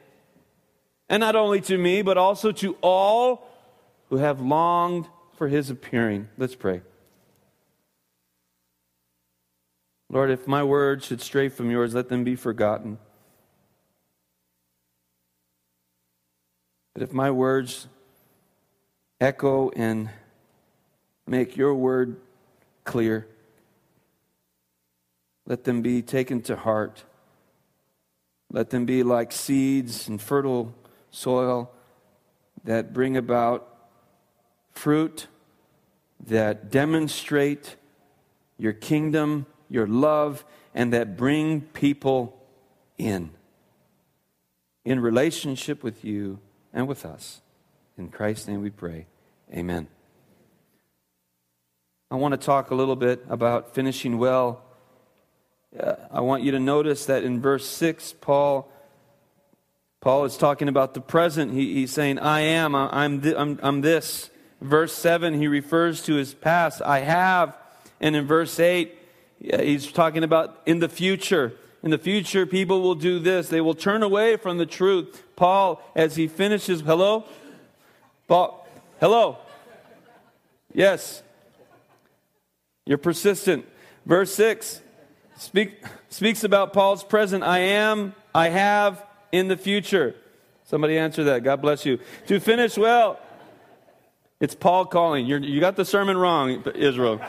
And 1.08 1.20
not 1.20 1.37
only 1.37 1.61
to 1.62 1.78
me, 1.78 2.02
but 2.02 2.18
also 2.18 2.52
to 2.52 2.76
all 2.80 3.49
who 4.11 4.16
have 4.16 4.40
longed 4.40 5.06
for 5.37 5.49
his 5.49 5.70
appearing. 5.70 6.28
Let's 6.37 6.54
pray. 6.54 6.82
Lord, 10.10 10.30
if 10.30 10.46
my 10.46 10.62
words 10.62 11.06
should 11.06 11.20
stray 11.20 11.48
from 11.48 11.70
yours, 11.70 11.94
let 11.94 12.08
them 12.08 12.24
be 12.24 12.34
forgotten. 12.34 12.98
But 16.94 17.02
if 17.02 17.12
my 17.12 17.30
words 17.30 17.88
echo 19.20 19.70
and 19.70 20.08
make 21.26 21.56
your 21.56 21.74
word 21.74 22.16
clear, 22.84 23.28
let 25.46 25.64
them 25.64 25.82
be 25.82 26.02
taken 26.02 26.40
to 26.42 26.56
heart. 26.56 27.04
Let 28.50 28.70
them 28.70 28.86
be 28.86 29.02
like 29.02 29.30
seeds 29.30 30.08
in 30.08 30.18
fertile 30.18 30.74
soil 31.10 31.70
that 32.64 32.92
bring 32.92 33.16
about 33.16 33.68
fruit 34.72 35.26
that 36.26 36.70
demonstrate 36.70 37.76
your 38.56 38.72
kingdom, 38.72 39.46
your 39.68 39.87
love, 39.87 40.44
and 40.75 40.92
that 40.92 41.16
bring 41.16 41.60
people 41.60 42.38
in, 42.96 43.30
in 44.84 45.00
relationship 45.00 45.82
with 45.82 46.04
you 46.04 46.38
and 46.72 46.87
with 46.87 47.04
us. 47.04 47.40
In 47.96 48.08
Christ's 48.08 48.48
name 48.48 48.62
we 48.62 48.70
pray. 48.70 49.06
Amen. 49.52 49.88
I 52.10 52.16
want 52.16 52.32
to 52.32 52.38
talk 52.38 52.70
a 52.70 52.75
little 52.75 52.96
bit 52.96 53.25
about 53.28 53.75
finishing 53.75 54.18
well. 54.18 54.62
Uh, 55.78 55.96
I 56.10 56.20
want 56.20 56.42
you 56.42 56.52
to 56.52 56.60
notice 56.60 57.06
that 57.06 57.22
in 57.22 57.40
verse 57.40 57.66
6, 57.66 58.14
Paul. 58.20 58.72
Paul 60.00 60.25
is 60.25 60.37
talking 60.37 60.68
about 60.68 60.94
the 60.94 61.00
present. 61.00 61.52
He, 61.52 61.75
he's 61.75 61.92
saying, 61.92 62.18
I 62.18 62.40
am, 62.40 62.75
I'm, 62.75 63.20
th- 63.20 63.34
I'm, 63.37 63.58
I'm 63.62 63.80
this. 63.82 64.30
Verse 64.60 64.92
7, 64.92 65.34
he 65.34 65.48
refers 65.48 66.02
to 66.04 66.14
his 66.14 66.34
past, 66.34 66.80
I 66.82 67.00
have. 67.00 67.56
And 68.00 68.16
in 68.16 68.26
verse 68.26 68.58
8, 68.58 68.97
he's 69.40 69.90
talking 69.90 70.25
about 70.25 70.61
in 70.66 70.80
the 70.80 70.88
future. 70.88 71.54
In 71.83 71.90
the 71.90 71.99
future, 71.99 72.45
people 72.45 72.83
will 72.83 72.95
do 72.95 73.18
this. 73.18 73.49
They 73.49 73.61
will 73.61 73.75
turn 73.75 74.02
away 74.02 74.37
from 74.37 74.59
the 74.59 74.66
truth. 74.66 75.23
Paul, 75.37 75.80
as 75.95 76.16
he 76.16 76.26
finishes, 76.26 76.80
hello? 76.80 77.25
Paul, 78.26 78.66
hello? 79.00 79.38
Yes. 80.73 81.23
You're 82.85 82.99
persistent. 82.99 83.66
Verse 84.07 84.35
6 84.35 84.80
speak, 85.37 85.85
speaks 86.09 86.42
about 86.42 86.73
Paul's 86.73 87.04
present. 87.04 87.45
I 87.45 87.59
am, 87.59 88.14
I 88.35 88.49
have 88.49 89.04
in 89.30 89.49
the 89.49 89.57
future. 89.57 90.16
Somebody 90.64 90.99
answer 90.99 91.25
that. 91.25 91.45
God 91.45 91.62
bless 91.62 91.87
you. 91.87 91.99
To 92.26 92.40
finish 92.40 92.76
well, 92.76 93.21
it's 94.40 94.54
Paul 94.54 94.87
calling. 94.87 95.26
You're, 95.26 95.40
you 95.40 95.61
got 95.61 95.76
the 95.76 95.85
sermon 95.85 96.16
wrong, 96.16 96.62
Israel. 96.75 97.21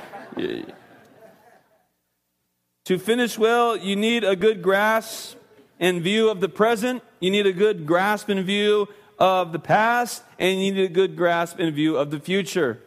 To 2.90 2.98
finish 2.98 3.38
well, 3.38 3.78
you 3.78 3.96
need 3.96 4.24
a 4.24 4.36
good 4.36 4.64
grasp 4.64 5.38
and 5.80 6.02
view 6.02 6.28
of 6.28 6.42
the 6.42 6.50
present. 6.50 7.04
You 7.20 7.30
need 7.30 7.46
a 7.46 7.54
good 7.54 7.86
grasp 7.86 8.30
and 8.30 8.44
view 8.44 8.88
of 9.20 9.52
the 9.52 9.60
past. 9.60 10.24
And 10.40 10.60
you 10.60 10.72
need 10.72 10.86
a 10.86 10.92
good 10.92 11.16
grasp 11.16 11.60
and 11.60 11.72
view 11.76 11.98
of 11.98 12.10
the 12.10 12.20
future. 12.20 12.82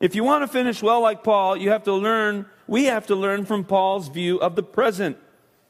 If 0.00 0.14
you 0.14 0.24
want 0.24 0.42
to 0.42 0.48
finish 0.48 0.82
well 0.82 1.02
like 1.02 1.22
Paul, 1.22 1.54
you 1.54 1.68
have 1.68 1.84
to 1.84 1.92
learn, 1.92 2.46
we 2.66 2.84
have 2.84 3.08
to 3.08 3.14
learn 3.14 3.44
from 3.44 3.62
Paul's 3.62 4.08
view 4.08 4.40
of 4.40 4.56
the 4.56 4.62
present. 4.62 5.18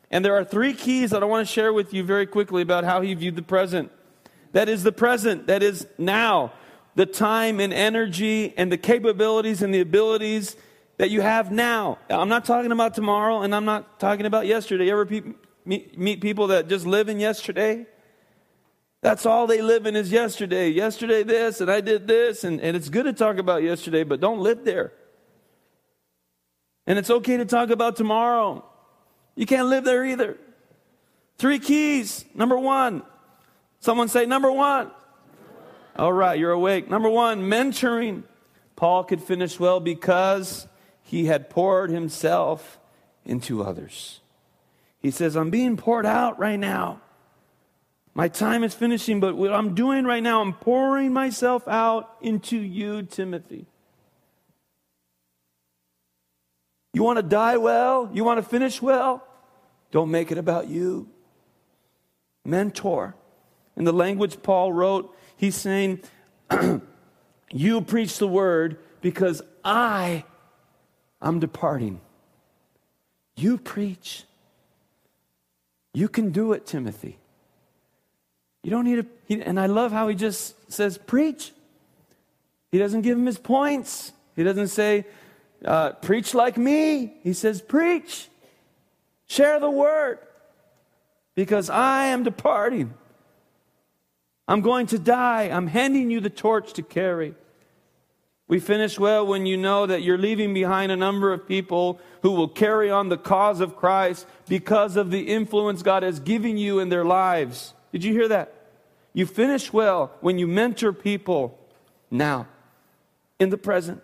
And 0.08 0.24
there 0.24 0.36
are 0.36 0.44
three 0.44 0.72
keys 0.72 1.10
that 1.10 1.24
I 1.24 1.26
want 1.26 1.48
to 1.48 1.52
share 1.52 1.72
with 1.72 1.92
you 1.92 2.04
very 2.04 2.24
quickly 2.24 2.62
about 2.62 2.84
how 2.84 3.00
he 3.00 3.14
viewed 3.14 3.34
the 3.34 3.42
present. 3.42 3.90
That 4.52 4.68
is 4.68 4.84
the 4.84 4.92
present, 4.92 5.48
that 5.48 5.64
is 5.64 5.88
now 5.98 6.52
the 6.94 7.06
time 7.06 7.58
and 7.58 7.72
energy 7.72 8.54
and 8.56 8.70
the 8.70 8.78
capabilities 8.78 9.60
and 9.60 9.74
the 9.74 9.80
abilities 9.80 10.54
that 11.00 11.10
you 11.10 11.22
have 11.22 11.50
now. 11.50 11.96
I'm 12.10 12.28
not 12.28 12.44
talking 12.44 12.72
about 12.72 12.92
tomorrow 12.92 13.40
and 13.40 13.54
I'm 13.54 13.64
not 13.64 13.98
talking 13.98 14.26
about 14.26 14.46
yesterday. 14.46 14.84
You 14.84 14.92
ever 14.92 15.06
pe- 15.06 15.32
meet, 15.64 15.98
meet 15.98 16.20
people 16.20 16.48
that 16.48 16.68
just 16.68 16.84
live 16.84 17.08
in 17.08 17.18
yesterday? 17.18 17.86
That's 19.00 19.24
all 19.24 19.46
they 19.46 19.62
live 19.62 19.86
in 19.86 19.96
is 19.96 20.12
yesterday. 20.12 20.68
Yesterday, 20.68 21.22
this, 21.22 21.62
and 21.62 21.70
I 21.70 21.80
did 21.80 22.06
this. 22.06 22.44
And, 22.44 22.60
and 22.60 22.76
it's 22.76 22.90
good 22.90 23.06
to 23.06 23.14
talk 23.14 23.38
about 23.38 23.62
yesterday, 23.62 24.04
but 24.04 24.20
don't 24.20 24.40
live 24.40 24.62
there. 24.66 24.92
And 26.86 26.98
it's 26.98 27.08
okay 27.08 27.38
to 27.38 27.46
talk 27.46 27.70
about 27.70 27.96
tomorrow. 27.96 28.62
You 29.36 29.46
can't 29.46 29.68
live 29.68 29.84
there 29.84 30.04
either. 30.04 30.36
Three 31.38 31.60
keys. 31.60 32.26
Number 32.34 32.58
one. 32.58 33.04
Someone 33.78 34.08
say, 34.08 34.26
number 34.26 34.52
one. 34.52 34.90
All 35.96 36.12
right, 36.12 36.38
you're 36.38 36.52
awake. 36.52 36.90
Number 36.90 37.08
one, 37.08 37.40
mentoring. 37.40 38.24
Paul 38.76 39.04
could 39.04 39.22
finish 39.22 39.58
well 39.58 39.80
because 39.80 40.66
he 41.10 41.24
had 41.24 41.50
poured 41.50 41.90
himself 41.90 42.78
into 43.24 43.64
others. 43.64 44.20
He 45.00 45.10
says, 45.10 45.36
I'm 45.36 45.50
being 45.50 45.76
poured 45.76 46.06
out 46.06 46.38
right 46.38 46.58
now. 46.58 47.00
My 48.14 48.28
time 48.28 48.62
is 48.62 48.74
finishing, 48.74 49.18
but 49.18 49.36
what 49.36 49.52
I'm 49.52 49.74
doing 49.74 50.04
right 50.04 50.22
now, 50.22 50.40
I'm 50.40 50.52
pouring 50.52 51.12
myself 51.12 51.66
out 51.66 52.14
into 52.20 52.56
you, 52.56 53.02
Timothy. 53.02 53.66
You 56.92 57.02
want 57.02 57.16
to 57.16 57.24
die 57.24 57.56
well? 57.56 58.08
You 58.12 58.22
want 58.22 58.38
to 58.38 58.48
finish 58.48 58.80
well? 58.80 59.26
Don't 59.90 60.12
make 60.12 60.30
it 60.30 60.38
about 60.38 60.68
you. 60.68 61.08
Mentor. 62.44 63.16
In 63.76 63.82
the 63.82 63.92
language 63.92 64.42
Paul 64.44 64.72
wrote, 64.72 65.12
He's 65.36 65.56
saying, 65.56 66.02
You 67.50 67.80
preach 67.80 68.18
the 68.18 68.28
word 68.28 68.78
because 69.00 69.42
I 69.64 70.22
am 71.22 71.40
departing. 71.40 72.00
You 73.36 73.58
preach. 73.58 74.24
You 75.92 76.08
can 76.08 76.30
do 76.30 76.52
it, 76.52 76.66
Timothy. 76.66 77.18
You 78.62 78.70
don't 78.70 78.84
need 78.84 79.06
to, 79.28 79.42
and 79.42 79.58
I 79.58 79.66
love 79.66 79.92
how 79.92 80.08
he 80.08 80.14
just 80.14 80.70
says, 80.70 80.98
Preach. 80.98 81.52
He 82.70 82.78
doesn't 82.78 83.02
give 83.02 83.16
him 83.16 83.26
his 83.26 83.38
points. 83.38 84.12
He 84.36 84.44
doesn't 84.44 84.68
say, 84.68 85.06
uh, 85.64 85.92
Preach 85.92 86.34
like 86.34 86.56
me. 86.56 87.14
He 87.22 87.32
says, 87.32 87.60
Preach. 87.60 88.28
Share 89.26 89.60
the 89.60 89.70
word 89.70 90.18
because 91.34 91.70
I 91.70 92.06
am 92.06 92.22
departing. 92.22 92.94
I'm 94.46 94.60
going 94.60 94.88
to 94.88 94.98
die. 94.98 95.44
I'm 95.44 95.68
handing 95.68 96.10
you 96.10 96.20
the 96.20 96.30
torch 96.30 96.72
to 96.74 96.82
carry. 96.82 97.34
We 98.50 98.58
finish 98.58 98.98
well 98.98 99.24
when 99.24 99.46
you 99.46 99.56
know 99.56 99.86
that 99.86 100.02
you're 100.02 100.18
leaving 100.18 100.52
behind 100.52 100.90
a 100.90 100.96
number 100.96 101.32
of 101.32 101.46
people 101.46 102.00
who 102.22 102.32
will 102.32 102.48
carry 102.48 102.90
on 102.90 103.08
the 103.08 103.16
cause 103.16 103.60
of 103.60 103.76
Christ 103.76 104.26
because 104.48 104.96
of 104.96 105.12
the 105.12 105.20
influence 105.20 105.84
God 105.84 106.02
has 106.02 106.18
given 106.18 106.58
you 106.58 106.80
in 106.80 106.88
their 106.88 107.04
lives. 107.04 107.74
Did 107.92 108.02
you 108.02 108.12
hear 108.12 108.26
that? 108.26 108.52
You 109.12 109.24
finish 109.24 109.72
well 109.72 110.10
when 110.20 110.40
you 110.40 110.48
mentor 110.48 110.92
people 110.92 111.56
now, 112.10 112.48
in 113.38 113.50
the 113.50 113.56
present. 113.56 114.02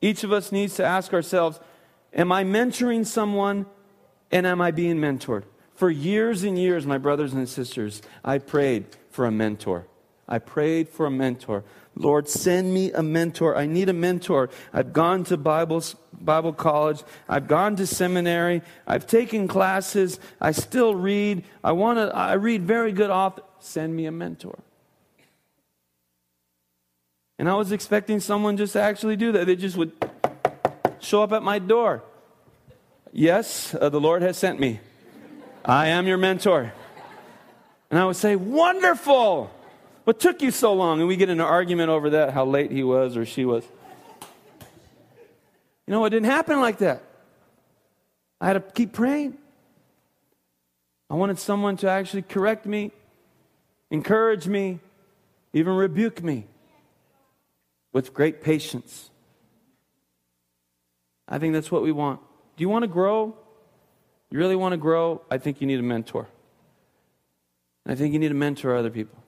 Each 0.00 0.24
of 0.24 0.32
us 0.32 0.50
needs 0.50 0.74
to 0.76 0.84
ask 0.84 1.12
ourselves 1.12 1.60
Am 2.14 2.32
I 2.32 2.44
mentoring 2.44 3.04
someone 3.04 3.66
and 4.32 4.46
am 4.46 4.62
I 4.62 4.70
being 4.70 4.96
mentored? 4.96 5.42
For 5.74 5.90
years 5.90 6.44
and 6.44 6.58
years, 6.58 6.86
my 6.86 6.96
brothers 6.96 7.34
and 7.34 7.46
sisters, 7.46 8.00
I 8.24 8.38
prayed 8.38 8.86
for 9.10 9.26
a 9.26 9.30
mentor. 9.30 9.86
I 10.28 10.38
prayed 10.38 10.88
for 10.88 11.06
a 11.06 11.10
mentor. 11.10 11.62
Lord, 11.94 12.28
send 12.28 12.74
me 12.74 12.92
a 12.92 13.02
mentor. 13.02 13.56
I 13.56 13.66
need 13.66 13.88
a 13.88 13.92
mentor. 13.92 14.50
I've 14.72 14.92
gone 14.92 15.24
to 15.24 15.36
Bible, 15.36 15.82
Bible 16.12 16.52
college. 16.52 17.02
I've 17.28 17.48
gone 17.48 17.76
to 17.76 17.86
seminary. 17.86 18.62
I've 18.86 19.06
taken 19.06 19.48
classes. 19.48 20.20
I 20.40 20.52
still 20.52 20.94
read. 20.94 21.44
I 21.64 21.72
want 21.72 21.98
to, 21.98 22.14
I 22.14 22.34
read 22.34 22.64
very 22.64 22.92
good 22.92 23.10
authors. 23.10 23.44
Send 23.60 23.96
me 23.96 24.06
a 24.06 24.12
mentor. 24.12 24.58
And 27.38 27.48
I 27.48 27.54
was 27.54 27.72
expecting 27.72 28.20
someone 28.20 28.56
just 28.56 28.74
to 28.74 28.82
actually 28.82 29.16
do 29.16 29.32
that. 29.32 29.46
They 29.46 29.56
just 29.56 29.76
would 29.76 29.92
show 31.00 31.22
up 31.22 31.32
at 31.32 31.42
my 31.42 31.58
door. 31.58 32.02
Yes, 33.12 33.74
uh, 33.74 33.88
the 33.88 34.00
Lord 34.00 34.22
has 34.22 34.36
sent 34.36 34.60
me. 34.60 34.80
I 35.64 35.88
am 35.88 36.06
your 36.06 36.18
mentor. 36.18 36.72
And 37.90 37.98
I 37.98 38.04
would 38.04 38.16
say, 38.16 38.36
Wonderful! 38.36 39.50
What 40.06 40.20
took 40.20 40.40
you 40.40 40.52
so 40.52 40.72
long? 40.72 41.00
And 41.00 41.08
we 41.08 41.16
get 41.16 41.30
in 41.30 41.40
an 41.40 41.46
argument 41.46 41.90
over 41.90 42.10
that, 42.10 42.32
how 42.32 42.44
late 42.44 42.70
he 42.70 42.84
was 42.84 43.16
or 43.16 43.26
she 43.26 43.44
was. 43.44 43.64
You 45.84 45.92
know, 45.92 46.04
it 46.04 46.10
didn't 46.10 46.26
happen 46.26 46.60
like 46.60 46.78
that. 46.78 47.02
I 48.40 48.46
had 48.46 48.52
to 48.52 48.60
keep 48.60 48.92
praying. 48.92 49.36
I 51.10 51.14
wanted 51.14 51.40
someone 51.40 51.76
to 51.78 51.90
actually 51.90 52.22
correct 52.22 52.66
me, 52.66 52.92
encourage 53.90 54.46
me, 54.46 54.78
even 55.52 55.74
rebuke 55.74 56.22
me 56.22 56.46
with 57.92 58.14
great 58.14 58.42
patience. 58.44 59.10
I 61.26 61.40
think 61.40 61.52
that's 61.52 61.72
what 61.72 61.82
we 61.82 61.90
want. 61.90 62.20
Do 62.56 62.62
you 62.62 62.68
want 62.68 62.84
to 62.84 62.88
grow? 62.88 63.36
You 64.30 64.38
really 64.38 64.54
want 64.54 64.72
to 64.72 64.76
grow? 64.76 65.22
I 65.32 65.38
think 65.38 65.60
you 65.60 65.66
need 65.66 65.80
a 65.80 65.82
mentor. 65.82 66.28
I 67.84 67.96
think 67.96 68.12
you 68.12 68.20
need 68.20 68.28
to 68.28 68.34
mentor 68.34 68.76
other 68.76 68.90
people. 68.90 69.18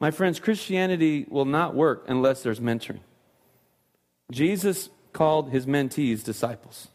My 0.00 0.10
friends, 0.10 0.40
Christianity 0.40 1.26
will 1.28 1.44
not 1.44 1.74
work 1.74 2.04
unless 2.08 2.42
there's 2.42 2.60
mentoring. 2.60 3.00
Jesus 4.30 4.90
called 5.12 5.50
his 5.50 5.66
mentees 5.66 6.24
disciples. 6.24 6.88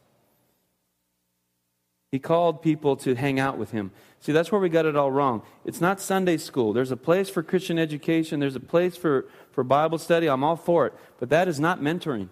He 2.11 2.19
called 2.19 2.61
people 2.61 2.95
to 2.97 3.15
hang 3.15 3.39
out 3.39 3.57
with 3.57 3.71
him. 3.71 3.91
See, 4.19 4.31
that's 4.31 4.51
where 4.51 4.59
we 4.59 4.69
got 4.69 4.85
it 4.85 4.95
all 4.95 5.11
wrong. 5.11 5.43
It's 5.63 5.79
not 5.79 6.01
Sunday 6.01 6.37
school. 6.37 6.73
There's 6.73 6.91
a 6.91 6.97
place 6.97 7.29
for 7.29 7.43
Christian 7.43 7.77
education, 7.77 8.39
there's 8.39 8.55
a 8.55 8.59
place 8.59 8.97
for, 8.97 9.27
for 9.51 9.63
Bible 9.63 9.97
study. 9.97 10.27
I'm 10.27 10.43
all 10.43 10.55
for 10.55 10.87
it. 10.87 10.93
But 11.19 11.29
that 11.29 11.47
is 11.47 11.59
not 11.59 11.81
mentoring. 11.81 12.29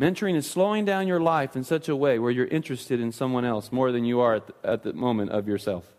Mentoring 0.00 0.36
is 0.36 0.48
slowing 0.48 0.84
down 0.84 1.08
your 1.08 1.20
life 1.20 1.56
in 1.56 1.64
such 1.64 1.88
a 1.88 1.96
way 1.96 2.20
where 2.20 2.30
you're 2.30 2.46
interested 2.46 3.00
in 3.00 3.10
someone 3.10 3.44
else 3.44 3.72
more 3.72 3.90
than 3.90 4.04
you 4.04 4.20
are 4.20 4.36
at 4.36 4.46
the, 4.46 4.54
at 4.62 4.82
the 4.84 4.92
moment 4.92 5.30
of 5.30 5.48
yourself. 5.48 5.96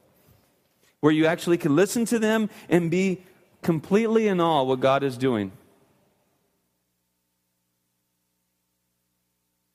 Where 1.01 1.13
you 1.13 1.25
actually 1.25 1.57
can 1.57 1.75
listen 1.75 2.05
to 2.05 2.19
them 2.19 2.49
and 2.67 2.91
be 2.91 3.23
completely 3.61 4.27
in 4.27 4.39
awe 4.41 4.63
what 4.63 4.79
God 4.79 5.03
is 5.03 5.17
doing. 5.17 5.51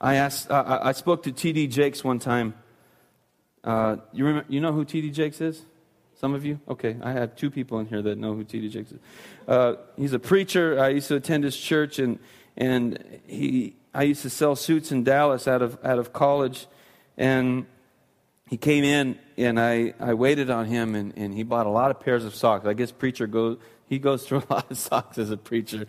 I 0.01 0.17
asked, 0.17 0.51
uh, 0.51 0.81
I 0.83 0.93
spoke 0.93 1.23
to 1.23 1.33
T.D. 1.33 1.69
Jakes 1.69 2.05
one 2.05 2.19
time. 2.19 2.55
Uh, 3.63 3.97
you, 4.13 4.27
remember, 4.27 4.47
you 4.51 4.61
know 4.61 4.73
who 4.73 4.85
T.D. 4.85 5.11
Jakes 5.11 5.41
is? 5.41 5.63
Some 6.21 6.35
of 6.35 6.45
you? 6.45 6.61
Okay, 6.69 6.97
I 7.03 7.13
have 7.13 7.37
two 7.37 7.51
people 7.51 7.79
in 7.79 7.87
here 7.87 8.03
that 8.03 8.19
know 8.19 8.35
who 8.35 8.45
T.D. 8.45 8.69
Jakes 8.69 8.93
is. 8.93 8.99
Uh, 9.49 9.75
he's 9.97 10.13
a 10.13 10.19
preacher. 10.19 10.79
I 10.79 10.91
used 10.91 11.09
to 11.09 11.17
attend 11.17 11.45
his 11.45 11.57
church, 11.57 11.99
and, 11.99 12.19
and 12.57 13.03
he, 13.27 13.77
I 13.95 14.03
used 14.03 14.23
to 14.23 14.31
sell 14.31 14.57
suits 14.57 14.93
in 14.93 15.05
Dallas 15.05 15.49
out 15.49 15.63
of, 15.63 15.79
out 15.83 15.99
of 15.99 16.13
college. 16.13 16.67
And 17.17 17.67
he 18.55 18.59
came 18.59 18.85
in, 18.85 19.19
and 19.37 19.59
I, 19.59 19.95
I 19.99 20.15
waited 20.15 20.49
on 20.49 20.67
him, 20.67 20.95
and, 20.95 21.13
and 21.17 21.35
he 21.35 21.43
bought 21.43 21.67
a 21.67 21.71
lot 21.71 21.91
of 21.91 21.99
pairs 21.99 22.25
of 22.25 22.37
socks. 22.37 22.67
I 22.67 22.73
guess 22.73 22.93
preacher 22.93 23.27
goes, 23.27 23.59
he 23.89 23.99
goes 23.99 24.25
through 24.25 24.45
a 24.49 24.53
lot 24.53 24.71
of 24.71 24.79
socks 24.79 25.19
as 25.19 25.33
a 25.33 25.37
preacher. 25.37 25.87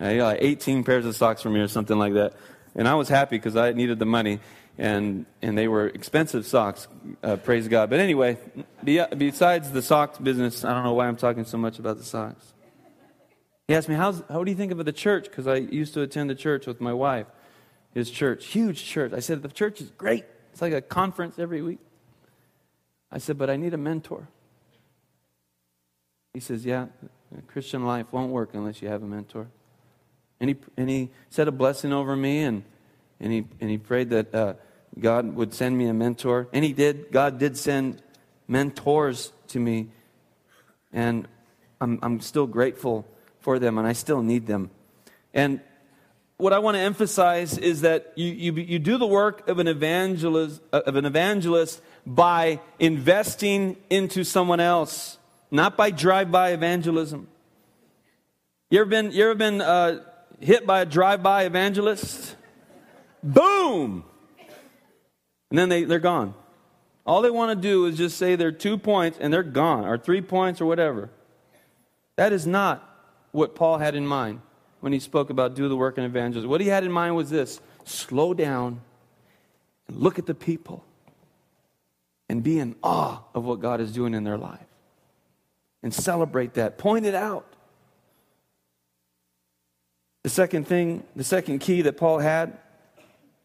Uh, 0.00 0.08
he 0.08 0.16
got 0.16 0.26
like 0.28 0.38
18 0.40 0.82
pairs 0.82 1.04
of 1.04 1.14
socks 1.14 1.42
from 1.42 1.52
me 1.52 1.60
or 1.60 1.68
something 1.68 1.98
like 1.98 2.14
that. 2.14 2.32
And 2.74 2.88
I 2.88 2.94
was 2.94 3.10
happy 3.10 3.36
because 3.36 3.54
I 3.54 3.72
needed 3.72 3.98
the 3.98 4.06
money, 4.06 4.40
and, 4.78 5.26
and 5.42 5.58
they 5.58 5.68
were 5.68 5.88
expensive 5.88 6.46
socks, 6.46 6.88
uh, 7.22 7.36
praise 7.36 7.68
God. 7.68 7.90
But 7.90 8.00
anyway, 8.00 8.38
besides 8.82 9.70
the 9.70 9.82
socks 9.82 10.16
business, 10.16 10.64
I 10.64 10.72
don't 10.72 10.84
know 10.84 10.94
why 10.94 11.08
I'm 11.08 11.16
talking 11.16 11.44
so 11.44 11.58
much 11.58 11.78
about 11.78 11.98
the 11.98 12.04
socks. 12.04 12.54
He 13.68 13.74
asked 13.74 13.90
me, 13.90 13.94
How's, 13.94 14.22
How 14.30 14.42
do 14.42 14.50
you 14.50 14.56
think 14.56 14.72
of 14.72 14.82
the 14.82 14.90
church? 14.90 15.24
Because 15.24 15.46
I 15.46 15.56
used 15.56 15.92
to 15.92 16.00
attend 16.00 16.30
the 16.30 16.34
church 16.34 16.66
with 16.66 16.80
my 16.80 16.94
wife, 16.94 17.26
his 17.92 18.10
church, 18.10 18.46
huge 18.46 18.82
church. 18.86 19.12
I 19.12 19.20
said, 19.20 19.42
The 19.42 19.48
church 19.48 19.82
is 19.82 19.90
great. 19.90 20.24
It's 20.52 20.62
like 20.62 20.72
a 20.72 20.80
conference 20.80 21.38
every 21.38 21.60
week. 21.60 21.80
I 23.10 23.18
said, 23.18 23.38
But 23.38 23.50
I 23.50 23.56
need 23.56 23.74
a 23.74 23.78
mentor. 23.78 24.28
He 26.34 26.40
says, 26.40 26.64
Yeah, 26.64 26.86
Christian 27.46 27.84
life 27.84 28.12
won't 28.12 28.32
work 28.32 28.50
unless 28.54 28.82
you 28.82 28.88
have 28.88 29.02
a 29.02 29.06
mentor. 29.06 29.48
And 30.40 30.50
he, 30.50 30.56
and 30.76 30.90
he 30.90 31.10
said 31.30 31.48
a 31.48 31.52
blessing 31.52 31.92
over 31.92 32.14
me, 32.14 32.42
and, 32.42 32.62
and, 33.20 33.32
he, 33.32 33.44
and 33.60 33.70
he 33.70 33.78
prayed 33.78 34.10
that 34.10 34.34
uh, 34.34 34.54
God 34.98 35.34
would 35.34 35.54
send 35.54 35.78
me 35.78 35.86
a 35.86 35.94
mentor. 35.94 36.48
And 36.52 36.64
he 36.64 36.72
did. 36.72 37.10
God 37.10 37.38
did 37.38 37.56
send 37.56 38.02
mentors 38.46 39.32
to 39.48 39.58
me. 39.58 39.88
And 40.92 41.26
I'm, 41.80 41.98
I'm 42.02 42.20
still 42.20 42.46
grateful 42.46 43.06
for 43.40 43.58
them, 43.58 43.78
and 43.78 43.86
I 43.86 43.92
still 43.92 44.22
need 44.22 44.46
them. 44.46 44.70
And 45.32 45.60
what 46.38 46.52
I 46.52 46.58
want 46.58 46.74
to 46.74 46.80
emphasize 46.80 47.56
is 47.56 47.80
that 47.82 48.12
you, 48.14 48.26
you, 48.26 48.52
you 48.52 48.78
do 48.78 48.98
the 48.98 49.06
work 49.06 49.48
of 49.48 49.58
an, 49.58 49.68
evangelist, 49.68 50.60
of 50.72 50.96
an 50.96 51.06
evangelist 51.06 51.80
by 52.06 52.60
investing 52.78 53.76
into 53.90 54.22
someone 54.22 54.60
else, 54.60 55.18
not 55.50 55.76
by 55.76 55.90
drive 55.90 56.30
by 56.30 56.50
evangelism. 56.50 57.26
You 58.70 58.80
ever 58.80 58.88
been, 58.88 59.10
you 59.10 59.24
ever 59.24 59.34
been 59.34 59.60
uh, 59.60 60.04
hit 60.40 60.66
by 60.66 60.82
a 60.82 60.86
drive 60.86 61.22
by 61.22 61.44
evangelist. 61.44 62.36
Boom! 63.22 64.04
And 65.50 65.58
then 65.58 65.68
they, 65.68 65.84
they're 65.84 65.98
gone. 65.98 66.34
All 67.04 67.22
they 67.22 67.30
want 67.30 67.56
to 67.56 67.60
do 67.60 67.86
is 67.86 67.96
just 67.96 68.18
say 68.18 68.36
they're 68.36 68.52
two 68.52 68.78
points 68.78 69.18
and 69.20 69.32
they're 69.32 69.42
gone, 69.42 69.84
or 69.84 69.98
three 69.98 70.20
points, 70.20 70.60
or 70.60 70.66
whatever. 70.66 71.10
That 72.16 72.32
is 72.32 72.46
not 72.46 72.82
what 73.32 73.54
Paul 73.54 73.78
had 73.78 73.94
in 73.94 74.06
mind 74.06 74.40
when 74.80 74.92
he 74.92 74.98
spoke 74.98 75.30
about 75.30 75.54
do 75.54 75.68
the 75.68 75.76
work 75.76 75.98
in 75.98 76.04
evangelism. 76.04 76.48
What 76.48 76.60
he 76.60 76.68
had 76.68 76.84
in 76.84 76.92
mind 76.92 77.16
was 77.16 77.30
this 77.30 77.60
slow 77.84 78.34
down 78.34 78.80
and 79.88 79.96
look 79.98 80.18
at 80.18 80.26
the 80.26 80.34
people 80.34 80.84
and 82.28 82.42
be 82.42 82.58
in 82.58 82.76
awe 82.82 83.22
of 83.34 83.44
what 83.44 83.60
God 83.60 83.80
is 83.80 83.92
doing 83.92 84.14
in 84.14 84.24
their 84.24 84.38
life 84.38 84.66
and 85.82 85.94
celebrate 85.94 86.54
that, 86.54 86.78
point 86.78 87.06
it 87.06 87.14
out. 87.14 87.46
The 90.24 90.30
second 90.30 90.66
thing, 90.66 91.04
the 91.14 91.22
second 91.22 91.60
key 91.60 91.82
that 91.82 91.96
Paul 91.96 92.18
had, 92.18 92.58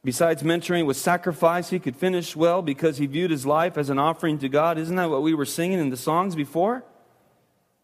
besides 0.04 0.42
mentoring, 0.42 0.88
was 0.88 1.00
sacrifice. 1.00 1.70
He 1.70 1.78
could 1.78 1.96
finish 1.96 2.36
well 2.36 2.64
because 2.64 2.98
he 2.98 3.06
viewed 3.06 3.30
his 3.30 3.46
life 3.46 3.78
as 3.78 3.92
an 3.92 4.00
offering 4.00 4.40
to 4.40 4.50
God. 4.50 4.80
Isn't 4.80 4.96
that 4.96 5.12
what 5.12 5.22
we 5.22 5.36
were 5.36 5.46
singing 5.46 5.78
in 5.78 5.92
the 5.92 5.98
songs 5.98 6.36
before? 6.36 6.84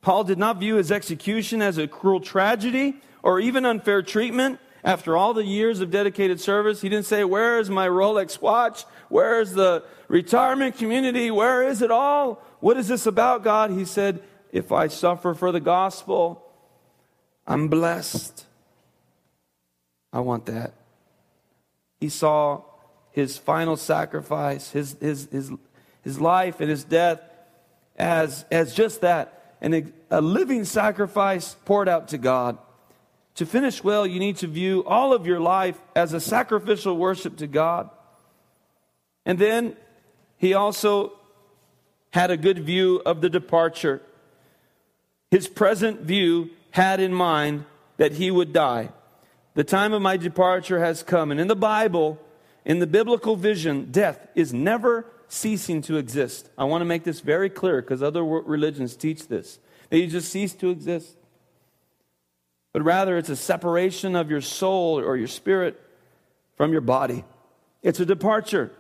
Paul 0.02 0.24
did 0.24 0.40
not 0.40 0.60
view 0.60 0.76
his 0.78 0.92
execution 0.92 1.62
as 1.62 1.78
a 1.78 1.88
cruel 1.88 2.20
tragedy 2.20 2.96
or 3.22 3.40
even 3.40 3.66
unfair 3.66 4.02
treatment. 4.02 4.60
After 4.84 5.18
all 5.18 5.34
the 5.34 5.44
years 5.44 5.80
of 5.80 5.92
dedicated 5.92 6.40
service, 6.40 6.82
he 6.82 6.90
didn't 6.90 7.06
say, 7.06 7.24
Where 7.24 7.60
is 7.60 7.70
my 7.70 7.88
Rolex 7.88 8.42
watch? 8.42 8.84
Where 9.10 9.42
is 9.42 9.54
the 9.54 9.84
retirement 10.08 10.78
community? 10.78 11.32
Where 11.32 11.64
is 11.64 11.82
it 11.82 11.92
all? 11.92 12.44
What 12.60 12.78
is 12.78 12.88
this 12.88 13.06
about, 13.06 13.44
God? 13.44 13.72
He 13.72 13.86
said, 13.86 14.22
If 14.52 14.72
I 14.72 14.88
suffer 14.88 15.34
for 15.34 15.52
the 15.52 15.60
gospel, 15.60 16.44
I'm 17.46 17.68
blessed. 17.68 18.46
I 20.14 20.20
want 20.20 20.46
that. 20.46 20.74
He 22.00 22.10
saw 22.10 22.62
his 23.12 23.38
final 23.38 23.78
sacrifice, 23.78 24.72
his, 24.72 24.96
his, 25.02 25.28
his, 25.32 25.52
his 26.04 26.22
life 26.22 26.62
and 26.62 26.70
his 26.70 26.84
death 26.84 27.22
as, 27.98 28.46
as 28.52 28.74
just 28.74 29.02
that 29.02 29.38
and 29.62 29.92
a 30.10 30.22
living 30.22 30.66
sacrifice 30.66 31.56
poured 31.66 31.90
out 31.90 32.10
to 32.10 32.18
God. 32.18 32.58
To 33.38 33.46
finish 33.46 33.84
well, 33.84 34.06
you 34.08 34.20
need 34.20 34.38
to 34.38 34.48
view 34.48 34.84
all 34.86 35.14
of 35.14 35.28
your 35.28 35.40
life 35.40 35.80
as 35.96 36.12
a 36.12 36.20
sacrificial 36.20 36.98
worship 36.98 37.38
to 37.38 37.48
God. 37.48 37.90
And 39.28 39.38
then 39.38 39.78
he 40.38 40.56
also 40.56 41.14
had 42.12 42.32
a 42.32 42.38
good 42.38 42.60
view 42.60 43.00
of 43.06 43.22
the 43.22 43.30
departure. 43.30 44.02
His 45.30 45.48
present 45.48 46.02
view 46.02 46.50
had 46.72 47.00
in 47.00 47.14
mind 47.14 47.66
that 47.98 48.14
he 48.14 48.32
would 48.32 48.54
die. 48.54 48.90
The 49.54 49.64
time 49.64 49.94
of 49.94 50.02
my 50.02 50.18
departure 50.18 50.80
has 50.80 51.04
come. 51.04 51.30
And 51.30 51.40
in 51.40 51.48
the 51.48 51.56
Bible, 51.56 52.20
in 52.66 52.80
the 52.80 52.88
biblical 52.88 53.36
vision, 53.36 53.92
death 53.92 54.28
is 54.34 54.52
never 54.52 55.06
ceasing 55.28 55.84
to 55.84 55.98
exist. 55.98 56.50
I 56.58 56.64
want 56.64 56.82
to 56.82 56.86
make 56.86 57.04
this 57.04 57.20
very 57.20 57.52
clear 57.52 57.82
because 57.82 58.02
other 58.02 58.24
religions 58.24 58.96
teach 58.96 59.28
this. 59.28 59.60
You 59.92 60.08
just 60.08 60.32
cease 60.32 60.54
to 60.56 60.70
exist. 60.72 61.17
But 62.78 62.84
rather, 62.84 63.18
it's 63.18 63.30
a 63.30 63.36
separation 63.36 64.16
of 64.16 64.30
your 64.30 64.40
soul 64.40 65.00
or 65.00 65.18
your 65.18 65.28
spirit 65.28 65.82
from 66.58 66.72
your 66.72 66.82
body. 66.82 67.26
It's 67.82 68.00
a 68.00 68.06
departure. 68.06 68.72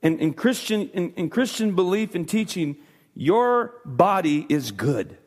And 0.00 0.20
in 0.20 0.32
Christian, 0.32 0.88
in, 0.90 1.12
in 1.14 1.28
Christian 1.28 1.74
belief 1.74 2.14
and 2.14 2.28
teaching, 2.28 2.76
your 3.16 3.74
body 3.84 4.46
is 4.48 4.70
good. 4.70 5.18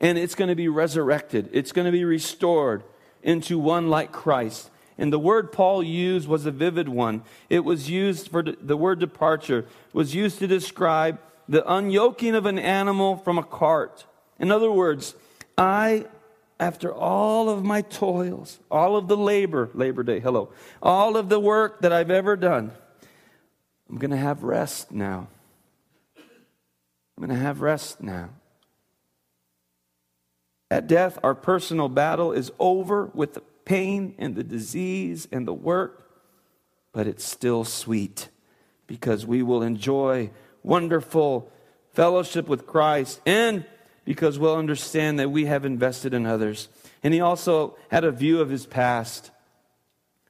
And 0.00 0.16
it's 0.16 0.34
going 0.34 0.48
to 0.48 0.54
be 0.54 0.68
resurrected, 0.68 1.50
it's 1.52 1.70
going 1.70 1.84
to 1.84 1.92
be 1.92 2.02
restored 2.02 2.82
into 3.22 3.58
one 3.58 3.90
like 3.90 4.10
Christ. 4.10 4.70
And 4.96 5.12
the 5.12 5.18
word 5.18 5.52
Paul 5.52 5.82
used 5.82 6.26
was 6.26 6.46
a 6.46 6.50
vivid 6.50 6.88
one. 6.88 7.24
It 7.50 7.60
was 7.60 7.90
used 7.90 8.28
for 8.28 8.42
the 8.42 8.76
word 8.78 9.00
departure, 9.00 9.66
was 9.92 10.14
used 10.14 10.38
to 10.38 10.46
describe 10.46 11.20
the 11.46 11.60
unyoking 11.60 12.34
of 12.34 12.46
an 12.46 12.58
animal 12.58 13.18
from 13.18 13.36
a 13.36 13.42
cart. 13.44 14.06
In 14.38 14.50
other 14.50 14.72
words, 14.72 15.14
I, 15.58 16.06
after 16.60 16.92
all 16.92 17.48
of 17.48 17.64
my 17.64 17.82
toils, 17.82 18.58
all 18.70 18.96
of 18.96 19.08
the 19.08 19.16
labor, 19.16 19.70
Labor 19.74 20.02
Day, 20.02 20.20
hello, 20.20 20.50
all 20.82 21.16
of 21.16 21.28
the 21.28 21.38
work 21.38 21.82
that 21.82 21.92
I've 21.92 22.10
ever 22.10 22.36
done, 22.36 22.72
I'm 23.88 23.98
going 23.98 24.10
to 24.10 24.16
have 24.16 24.42
rest 24.42 24.90
now. 24.90 25.28
I'm 26.16 27.24
going 27.26 27.36
to 27.36 27.42
have 27.42 27.60
rest 27.60 28.02
now. 28.02 28.30
At 30.70 30.86
death, 30.86 31.18
our 31.22 31.34
personal 31.34 31.88
battle 31.88 32.32
is 32.32 32.52
over 32.58 33.06
with 33.06 33.34
the 33.34 33.40
pain 33.64 34.14
and 34.18 34.34
the 34.34 34.44
disease 34.44 35.26
and 35.32 35.46
the 35.46 35.54
work, 35.54 36.10
but 36.92 37.06
it's 37.06 37.24
still 37.24 37.64
sweet 37.64 38.28
because 38.86 39.24
we 39.24 39.42
will 39.42 39.62
enjoy 39.62 40.30
wonderful 40.62 41.50
fellowship 41.92 42.48
with 42.48 42.66
Christ 42.66 43.20
and 43.24 43.64
because 44.08 44.38
we'll 44.38 44.56
understand 44.56 45.18
that 45.18 45.30
we 45.30 45.44
have 45.44 45.66
invested 45.66 46.14
in 46.14 46.24
others. 46.24 46.70
And 47.02 47.12
he 47.12 47.20
also 47.20 47.76
had 47.90 48.04
a 48.04 48.10
view 48.10 48.40
of 48.40 48.48
his 48.48 48.64
past. 48.64 49.30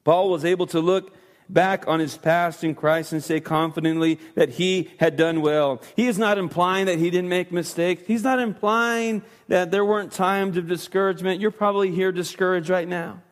Paul 0.03 0.31
was 0.31 0.45
able 0.45 0.67
to 0.67 0.81
look 0.81 1.15
back 1.49 1.87
on 1.87 2.01
his 2.01 2.17
past 2.17 2.65
in 2.65 2.75
Christ 2.75 3.13
and 3.13 3.23
say 3.23 3.39
confidently 3.39 4.19
that 4.35 4.49
he 4.49 4.91
had 4.99 5.17
done 5.17 5.43
well. 5.43 5.81
He 5.95 6.09
is 6.09 6.19
not 6.19 6.39
implying 6.39 6.87
that 6.87 6.99
he 6.99 7.09
didn't 7.09 7.29
make 7.29 7.53
mistakes. 7.53 8.03
He's 8.05 8.25
not 8.25 8.41
implying 8.41 9.23
that 9.47 9.71
there 9.71 9.85
weren't 9.85 10.11
times 10.11 10.57
of 10.57 10.67
discouragement. 10.67 11.41
You're 11.41 11.53
probably 11.53 11.93
here 11.93 12.11
discouraged 12.11 12.71
right 12.71 12.89
now. 12.89 13.23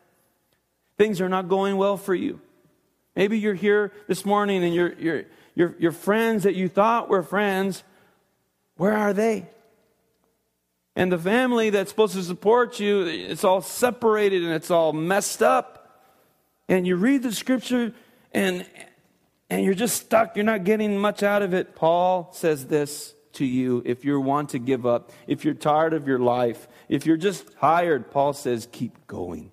Things 0.97 1.21
are 1.21 1.29
not 1.29 1.49
going 1.49 1.77
well 1.77 1.97
for 1.97 2.15
you. 2.15 2.41
Maybe 3.17 3.37
you're 3.37 3.55
here 3.55 3.91
this 4.07 4.25
morning 4.25 4.63
and 4.63 4.73
your, 4.73 4.93
your, 4.93 5.25
your, 5.57 5.75
your 5.81 5.93
friends 5.93 6.45
that 6.45 6.55
you 6.55 6.69
thought 6.69 7.09
were 7.09 7.25
friends, 7.25 7.83
where 8.77 8.97
are 8.97 9.13
they? 9.13 9.49
And 10.97 11.13
the 11.13 11.19
family 11.19 11.69
that's 11.69 11.91
supposed 11.91 12.15
to 12.15 12.23
support 12.23 12.81
you, 12.81 13.03
it's 13.03 13.45
all 13.45 13.61
separated 13.61 14.43
and 14.43 14.53
it's 14.53 14.71
all 14.71 14.95
messed 14.95 15.43
up. 15.43 16.03
And 16.69 16.87
you 16.87 16.97
read 16.97 17.23
the 17.23 17.33
scripture 17.33 17.93
and, 18.33 18.67
and 19.51 19.63
you're 19.63 19.75
just 19.75 19.97
stuck. 19.97 20.37
You're 20.37 20.47
not 20.47 20.65
getting 20.65 20.99
much 20.99 21.23
out 21.23 21.43
of 21.43 21.53
it. 21.53 21.77
Paul 21.77 22.31
says 22.33 22.67
this 22.67 23.15
to 23.35 23.45
you 23.45 23.83
if 23.85 24.07
you 24.07 24.19
want 24.19 24.49
to 24.51 24.59
give 24.59 24.87
up, 24.87 25.13
if 25.27 25.45
you're 25.45 25.53
tired 25.53 25.93
of 25.93 26.09
your 26.09 26.19
life, 26.19 26.67
if 26.89 27.05
you're 27.05 27.19
just 27.19 27.53
tired, 27.59 28.11
Paul 28.11 28.33
says, 28.33 28.67
keep 28.73 29.07
going. 29.07 29.53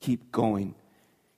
Keep 0.00 0.32
going. 0.32 0.74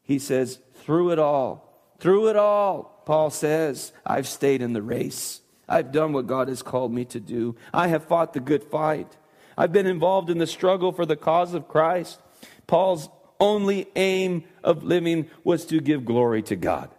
He 0.03 0.19
says, 0.19 0.59
through 0.77 1.11
it 1.11 1.19
all, 1.19 1.93
through 1.99 2.29
it 2.29 2.37
all, 2.37 3.03
Paul 3.05 3.29
says, 3.29 3.93
I've 4.07 4.27
stayed 4.27 4.63
in 4.63 4.73
the 4.73 4.83
race. 4.83 5.43
I've 5.69 5.93
done 5.93 6.13
what 6.13 6.27
God 6.27 6.49
has 6.49 6.63
called 6.63 6.93
me 6.93 7.05
to 7.07 7.21
do. 7.21 7.57
I 7.73 7.89
have 7.89 8.05
fought 8.05 8.33
the 8.33 8.41
good 8.41 8.65
fight. 8.65 9.17
I've 9.57 9.73
been 9.73 9.87
involved 9.87 10.31
in 10.31 10.39
the 10.39 10.47
struggle 10.47 10.93
for 10.93 11.07
the 11.07 11.17
cause 11.17 11.55
of 11.55 11.69
Christ. 11.69 12.21
Paul's 12.67 13.09
only 13.41 13.89
aim 13.97 14.45
of 14.63 14.83
living 14.83 15.29
was 15.43 15.65
to 15.67 15.81
give 15.81 16.05
glory 16.05 16.43
to 16.43 16.57
God. 16.57 16.91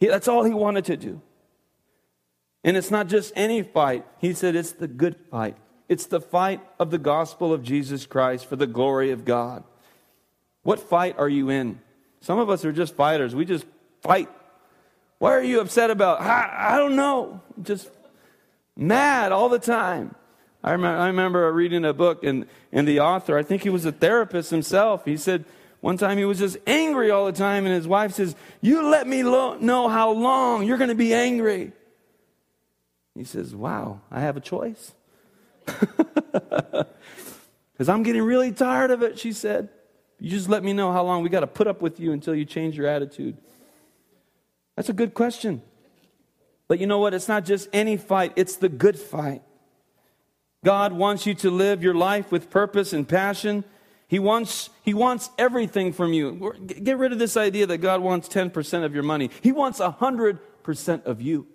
He, 0.00 0.06
that's 0.06 0.28
all 0.28 0.44
he 0.44 0.54
wanted 0.54 0.84
to 0.86 0.96
do. 0.96 1.20
And 2.64 2.76
it's 2.76 2.90
not 2.90 3.08
just 3.08 3.32
any 3.36 3.62
fight. 3.62 4.04
He 4.18 4.32
said 4.32 4.56
it's 4.56 4.72
the 4.72 4.88
good 4.88 5.16
fight. 5.30 5.56
It's 5.88 6.06
the 6.06 6.20
fight 6.20 6.60
of 6.80 6.90
the 6.90 6.98
gospel 6.98 7.52
of 7.52 7.62
Jesus 7.62 8.06
Christ 8.06 8.46
for 8.46 8.56
the 8.56 8.66
glory 8.66 9.12
of 9.12 9.24
God. 9.24 9.62
What 10.62 10.80
fight 10.80 11.16
are 11.16 11.28
you 11.28 11.48
in? 11.48 11.80
Some 12.20 12.40
of 12.40 12.50
us 12.50 12.64
are 12.64 12.72
just 12.72 12.96
fighters. 12.96 13.36
We 13.36 13.44
just 13.44 13.64
fight. 14.02 14.28
Why 15.18 15.32
are 15.32 15.42
you 15.42 15.60
upset 15.60 15.90
about? 15.90 16.20
I, 16.20 16.74
I 16.74 16.78
don't 16.78 16.96
know. 16.96 17.40
Just 17.62 17.88
mad 18.76 19.32
all 19.32 19.48
the 19.48 19.58
time. 19.58 20.14
I 20.62 20.72
remember, 20.72 21.00
I 21.00 21.06
remember 21.06 21.52
reading 21.52 21.84
a 21.84 21.92
book, 21.92 22.24
and, 22.24 22.46
and 22.72 22.88
the 22.88 23.00
author, 23.00 23.38
I 23.38 23.42
think 23.42 23.62
he 23.62 23.70
was 23.70 23.84
a 23.84 23.92
therapist 23.92 24.50
himself, 24.50 25.04
he 25.04 25.16
said 25.16 25.44
one 25.80 25.96
time 25.96 26.18
he 26.18 26.24
was 26.24 26.38
just 26.38 26.56
angry 26.66 27.10
all 27.10 27.26
the 27.26 27.32
time, 27.32 27.66
and 27.66 27.74
his 27.74 27.86
wife 27.86 28.12
says, 28.12 28.34
You 28.60 28.88
let 28.88 29.06
me 29.06 29.22
lo- 29.22 29.56
know 29.58 29.88
how 29.88 30.10
long 30.10 30.64
you're 30.64 30.78
going 30.78 30.88
to 30.88 30.96
be 30.96 31.14
angry. 31.14 31.72
He 33.14 33.24
says, 33.24 33.54
Wow, 33.54 34.00
I 34.10 34.20
have 34.20 34.36
a 34.36 34.40
choice. 34.40 34.92
Because 37.76 37.90
I'm 37.90 38.02
getting 38.04 38.22
really 38.22 38.52
tired 38.52 38.90
of 38.90 39.02
it, 39.02 39.18
she 39.18 39.32
said. 39.32 39.68
You 40.18 40.30
just 40.30 40.48
let 40.48 40.64
me 40.64 40.72
know 40.72 40.92
how 40.92 41.04
long 41.04 41.22
we 41.22 41.28
got 41.28 41.40
to 41.40 41.46
put 41.46 41.66
up 41.66 41.82
with 41.82 42.00
you 42.00 42.12
until 42.12 42.34
you 42.34 42.46
change 42.46 42.74
your 42.74 42.86
attitude. 42.86 43.36
That's 44.76 44.88
a 44.88 44.92
good 44.92 45.14
question. 45.14 45.62
But 46.68 46.78
you 46.78 46.86
know 46.86 46.98
what? 46.98 47.14
It's 47.14 47.28
not 47.28 47.44
just 47.44 47.68
any 47.72 47.96
fight, 47.96 48.32
it's 48.36 48.56
the 48.56 48.68
good 48.68 48.98
fight. 48.98 49.42
God 50.64 50.92
wants 50.92 51.26
you 51.26 51.34
to 51.34 51.50
live 51.50 51.82
your 51.82 51.94
life 51.94 52.32
with 52.32 52.50
purpose 52.50 52.92
and 52.92 53.08
passion. 53.08 53.64
He 54.08 54.18
wants, 54.18 54.70
he 54.82 54.94
wants 54.94 55.30
everything 55.38 55.92
from 55.92 56.12
you. 56.12 56.54
Get 56.66 56.98
rid 56.98 57.12
of 57.12 57.18
this 57.18 57.36
idea 57.36 57.66
that 57.66 57.78
God 57.78 58.00
wants 58.00 58.28
10% 58.28 58.84
of 58.84 58.94
your 58.94 59.02
money. 59.02 59.30
He 59.42 59.52
wants 59.52 59.80
100% 59.80 61.04
of 61.04 61.20
you. 61.20 61.46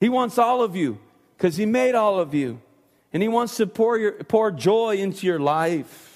He 0.00 0.08
wants 0.08 0.38
all 0.38 0.62
of 0.62 0.76
you 0.76 0.98
because 1.36 1.56
He 1.56 1.66
made 1.66 1.94
all 1.94 2.18
of 2.18 2.34
you. 2.34 2.60
And 3.12 3.22
He 3.22 3.28
wants 3.28 3.56
to 3.56 3.66
pour, 3.66 3.98
your, 3.98 4.12
pour 4.24 4.50
joy 4.50 4.96
into 4.96 5.26
your 5.26 5.38
life. 5.38 6.13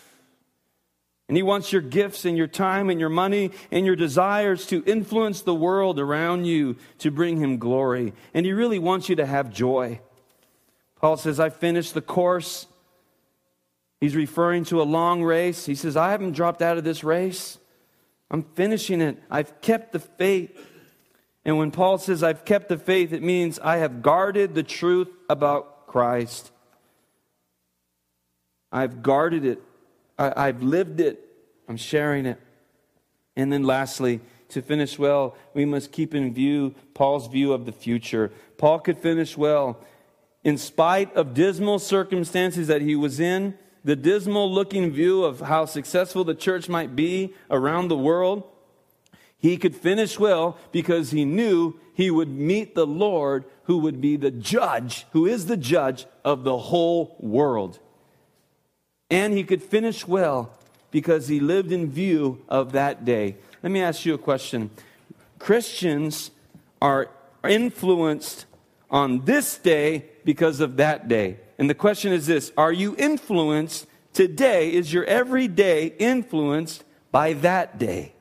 And 1.29 1.37
He 1.37 1.43
wants 1.43 1.73
your 1.73 1.83
gifts 1.83 2.25
and 2.25 2.37
your 2.37 2.47
time 2.47 2.89
and 2.89 2.99
your 2.99 3.11
money 3.11 3.51
and 3.71 3.85
your 3.85 3.97
desires 3.97 4.67
to 4.67 4.83
influence 4.87 5.43
the 5.43 5.55
world 5.55 6.01
around 6.01 6.47
you 6.47 6.77
to 6.99 7.11
bring 7.11 7.37
Him 7.37 7.59
glory. 7.59 8.15
And 8.33 8.47
He 8.47 8.53
really 8.53 8.79
wants 8.79 9.09
you 9.09 9.17
to 9.17 9.27
have 9.27 9.53
joy. 9.53 10.01
Paul 10.97 11.17
says, 11.17 11.39
I 11.39 11.51
finished 11.51 11.95
the 11.95 12.01
course. 12.01 12.67
He's 14.01 14.17
referring 14.17 14.65
to 14.67 14.81
a 14.81 14.85
long 14.85 15.23
race. 15.23 15.67
He 15.67 15.75
says, 15.75 15.97
I 15.97 16.11
haven't 16.13 16.33
dropped 16.33 16.63
out 16.63 16.79
of 16.79 16.85
this 16.85 17.05
race. 17.05 17.59
I'm 18.31 18.43
finishing 18.43 19.01
it. 19.01 19.23
I've 19.31 19.61
kept 19.61 19.93
the 19.93 20.01
faith. 20.01 20.57
And 21.45 21.57
when 21.59 21.71
Paul 21.71 21.99
says, 21.99 22.23
I've 22.23 22.45
kept 22.45 22.69
the 22.69 22.79
faith, 22.79 23.13
it 23.13 23.23
means 23.23 23.59
I 23.59 23.79
have 23.79 24.03
guarded 24.03 24.55
the 24.55 24.63
truth 24.63 25.09
about 25.29 25.87
Christ. 25.87 26.51
I've 28.71 29.03
guarded 29.03 29.45
it. 29.45 29.63
I, 30.19 30.47
have 30.47 30.63
lived 30.63 31.01
it. 31.01 31.25
I'm 31.69 31.77
sharing 31.77 32.27
it. 32.27 32.41
And 33.37 33.53
then 33.53 33.63
lastly, 33.63 34.21
to 34.49 34.63
finish 34.63 34.99
well, 34.99 35.37
we 35.55 35.65
must 35.65 35.93
keep 35.93 36.15
in 36.15 36.35
view 36.35 36.75
Paul's 36.95 37.29
view 37.29 37.53
of 37.53 37.67
the 37.67 37.73
future. 37.73 38.33
Paul 38.57 38.81
could 38.81 38.99
finish 38.99 39.37
well 39.37 39.79
in 40.45 40.57
spite 40.57 41.15
of 41.15 41.35
dismal 41.35 41.79
circumstances 41.79 42.69
that 42.69 42.81
he 42.81 42.97
was 42.97 43.21
in, 43.21 43.59
the 43.85 43.97
dismal 43.97 44.51
looking 44.51 44.91
view 44.91 45.25
of 45.25 45.41
how 45.41 45.65
successful 45.65 46.25
the 46.25 46.35
church 46.35 46.69
might 46.69 46.97
be 46.97 47.35
around 47.51 47.89
the 47.89 47.97
world, 47.97 48.45
he 49.37 49.57
could 49.57 49.77
finish 49.77 50.19
well 50.19 50.59
because 50.73 51.11
he 51.11 51.25
knew 51.25 51.79
he 51.95 52.11
would 52.11 52.29
meet 52.29 52.75
the 52.75 52.87
Lord 52.87 53.45
who 53.65 53.79
would 53.79 54.01
be 54.01 54.17
the 54.17 54.31
judge, 54.31 55.07
who 55.13 55.27
is 55.27 55.47
the 55.47 55.57
judge 55.57 56.07
of 56.25 56.45
the 56.45 56.59
whole 56.59 57.17
world. 57.21 57.79
And 59.11 59.33
he 59.33 59.45
could 59.45 59.63
finish 59.63 60.07
well 60.07 60.51
because 60.91 61.29
he 61.29 61.41
lived 61.41 61.73
in 61.73 61.91
view 61.91 62.45
of 62.49 62.73
that 62.73 63.05
day. 63.05 63.37
Let 63.63 63.73
me 63.73 63.81
ask 63.81 64.05
you 64.05 64.15
a 64.15 64.19
question. 64.19 64.71
Christians 65.39 66.31
are 66.81 67.11
influenced 67.47 68.47
on 68.91 69.25
this 69.25 69.59
day 69.59 70.05
because 70.25 70.61
of 70.61 70.77
that 70.77 71.09
day. 71.09 71.39
And 71.59 71.69
the 71.69 71.75
question 71.75 72.13
is 72.13 72.27
this 72.27 72.53
Are 72.57 72.73
you 72.73 72.95
influenced 72.97 73.87
today? 74.13 74.73
Is 74.73 74.93
your 74.93 75.05
everyday 75.05 75.87
influenced 75.99 76.85
by 77.11 77.35
that 77.35 77.79
day? 77.79 78.13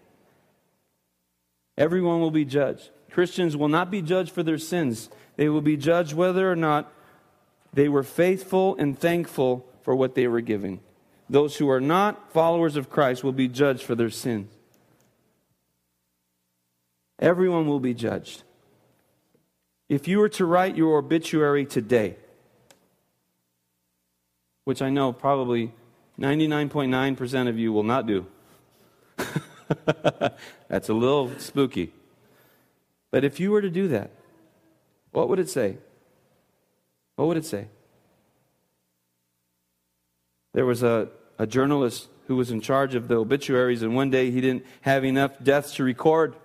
Everyone 1.77 2.19
will 2.19 2.31
be 2.31 2.45
judged. 2.45 2.89
Christians 3.11 3.55
will 3.55 3.69
not 3.69 3.91
be 3.91 4.01
judged 4.01 4.31
for 4.31 4.43
their 4.43 4.57
sins, 4.57 5.09
they 5.35 5.49
will 5.49 5.61
be 5.61 5.77
judged 5.77 6.13
whether 6.13 6.51
or 6.51 6.55
not 6.55 6.91
they 7.73 7.89
were 7.89 8.03
faithful 8.03 8.75
and 8.77 8.97
thankful 8.97 9.67
for 9.87 9.95
what 9.95 10.15
they 10.15 10.27
were 10.27 10.41
giving. 10.41 10.81
Those 11.29 11.55
who 11.55 11.69
are 11.69 11.79
not 11.79 12.33
followers 12.33 12.75
of 12.75 12.89
Christ 12.89 13.23
will 13.23 13.31
be 13.31 13.47
judged 13.47 13.83
for 13.83 13.95
their 13.95 14.09
sins. 14.09 14.51
Everyone 17.19 17.69
will 17.69 17.79
be 17.79 17.93
judged. 17.93 18.43
If 19.87 20.05
you 20.05 20.19
were 20.19 20.27
to 20.27 20.45
write 20.45 20.75
your 20.75 20.97
obituary 20.97 21.65
today, 21.65 22.17
which 24.65 24.81
I 24.81 24.89
know 24.89 25.13
probably 25.13 25.71
99.9% 26.19 27.47
of 27.47 27.57
you 27.57 27.71
will 27.71 27.83
not 27.83 28.05
do, 28.05 28.27
that's 30.67 30.89
a 30.89 30.93
little 30.93 31.31
spooky. 31.39 31.93
But 33.09 33.23
if 33.23 33.39
you 33.39 33.51
were 33.51 33.61
to 33.61 33.69
do 33.69 33.87
that, 33.87 34.11
what 35.11 35.29
would 35.29 35.39
it 35.39 35.49
say? 35.49 35.77
What 37.15 37.29
would 37.29 37.37
it 37.37 37.45
say? 37.45 37.69
There 40.57 40.65
was 40.65 40.81
a, 40.81 41.09
a 41.37 41.45
journalist 41.45 42.07
who 42.25 42.35
was 42.35 42.49
in 42.49 42.61
charge 42.61 42.95
of 42.95 43.07
the 43.07 43.17
obituaries, 43.17 43.83
and 43.83 43.95
one 43.95 44.09
day 44.09 44.31
he 44.31 44.41
didn't 44.41 44.65
have 44.81 45.05
enough 45.05 45.33
deaths 45.43 45.75
to 45.75 45.83
record. 45.83 46.35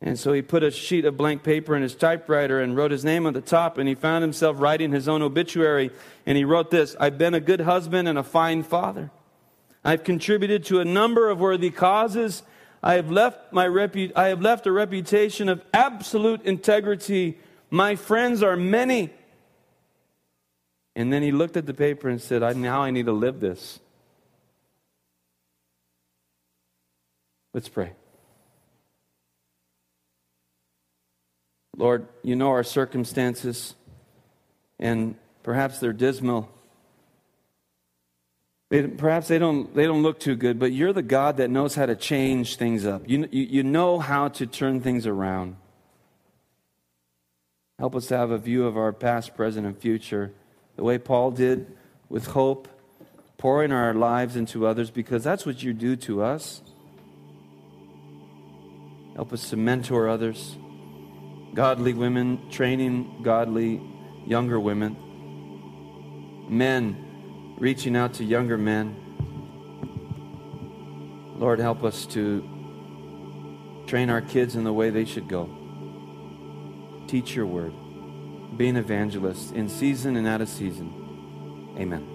And 0.00 0.16
so 0.16 0.32
he 0.32 0.40
put 0.40 0.62
a 0.62 0.70
sheet 0.70 1.04
of 1.04 1.16
blank 1.16 1.42
paper 1.42 1.74
in 1.74 1.82
his 1.82 1.96
typewriter 1.96 2.60
and 2.60 2.76
wrote 2.76 2.92
his 2.92 3.04
name 3.04 3.26
on 3.26 3.32
the 3.32 3.40
top, 3.40 3.76
and 3.76 3.88
he 3.88 3.96
found 3.96 4.22
himself 4.22 4.60
writing 4.60 4.92
his 4.92 5.08
own 5.08 5.20
obituary. 5.20 5.90
And 6.24 6.38
he 6.38 6.44
wrote 6.44 6.70
this 6.70 6.94
I've 7.00 7.18
been 7.18 7.34
a 7.34 7.40
good 7.40 7.62
husband 7.62 8.06
and 8.06 8.16
a 8.16 8.22
fine 8.22 8.62
father. 8.62 9.10
I've 9.84 10.04
contributed 10.04 10.64
to 10.66 10.78
a 10.78 10.84
number 10.84 11.28
of 11.28 11.40
worthy 11.40 11.70
causes. 11.70 12.44
I 12.84 12.94
have 12.94 13.10
left, 13.10 13.52
my 13.52 13.66
repu- 13.66 14.12
I 14.14 14.28
have 14.28 14.40
left 14.40 14.68
a 14.68 14.70
reputation 14.70 15.48
of 15.48 15.60
absolute 15.74 16.42
integrity. 16.44 17.40
My 17.68 17.96
friends 17.96 18.44
are 18.44 18.56
many. 18.56 19.12
And 20.94 21.12
then 21.12 21.22
he 21.22 21.32
looked 21.32 21.56
at 21.56 21.66
the 21.66 21.74
paper 21.74 22.08
and 22.08 22.20
said, 22.20 22.42
I, 22.42 22.52
Now 22.52 22.82
I 22.82 22.90
need 22.90 23.06
to 23.06 23.12
live 23.12 23.40
this. 23.40 23.80
Let's 27.54 27.68
pray. 27.68 27.92
Lord, 31.76 32.06
you 32.22 32.36
know 32.36 32.50
our 32.50 32.64
circumstances, 32.64 33.74
and 34.78 35.16
perhaps 35.42 35.78
they're 35.78 35.92
dismal. 35.92 36.50
Perhaps 38.70 39.28
they 39.28 39.38
don't, 39.38 39.74
they 39.74 39.84
don't 39.84 40.02
look 40.02 40.18
too 40.18 40.34
good, 40.34 40.58
but 40.58 40.72
you're 40.72 40.94
the 40.94 41.02
God 41.02 41.38
that 41.38 41.50
knows 41.50 41.74
how 41.74 41.84
to 41.84 41.94
change 41.94 42.56
things 42.56 42.86
up. 42.86 43.02
You, 43.06 43.28
you, 43.30 43.42
you 43.42 43.62
know 43.62 43.98
how 43.98 44.28
to 44.28 44.46
turn 44.46 44.80
things 44.80 45.06
around. 45.06 45.56
Help 47.78 47.94
us 47.96 48.06
to 48.06 48.16
have 48.16 48.30
a 48.30 48.38
view 48.38 48.64
of 48.66 48.78
our 48.78 48.92
past, 48.92 49.34
present, 49.34 49.66
and 49.66 49.76
future 49.76 50.32
the 50.76 50.82
way 50.82 50.98
Paul 50.98 51.30
did 51.30 51.76
with 52.08 52.26
hope, 52.28 52.68
pouring 53.38 53.72
our 53.72 53.94
lives 53.94 54.36
into 54.36 54.66
others 54.66 54.90
because 54.90 55.24
that's 55.24 55.44
what 55.44 55.62
you 55.62 55.72
do 55.72 55.96
to 55.96 56.22
us. 56.22 56.62
Help 59.14 59.32
us 59.32 59.50
to 59.50 59.56
mentor 59.56 60.08
others, 60.08 60.56
godly 61.54 61.92
women 61.92 62.50
training 62.50 63.22
godly 63.22 63.82
younger 64.24 64.58
women, 64.58 64.96
men 66.48 67.56
reaching 67.58 67.96
out 67.96 68.14
to 68.14 68.24
younger 68.24 68.56
men. 68.56 68.96
Lord, 71.36 71.58
help 71.58 71.82
us 71.84 72.06
to 72.06 72.48
train 73.86 74.08
our 74.10 74.20
kids 74.20 74.54
in 74.54 74.64
the 74.64 74.72
way 74.72 74.90
they 74.90 75.04
should 75.04 75.28
go. 75.28 75.50
Teach 77.08 77.34
your 77.34 77.46
word. 77.46 77.74
Be 78.56 78.68
an 78.68 78.76
evangelist 78.76 79.54
in 79.54 79.68
season 79.68 80.16
and 80.16 80.26
out 80.26 80.40
of 80.40 80.48
season. 80.48 81.74
Amen. 81.78 82.11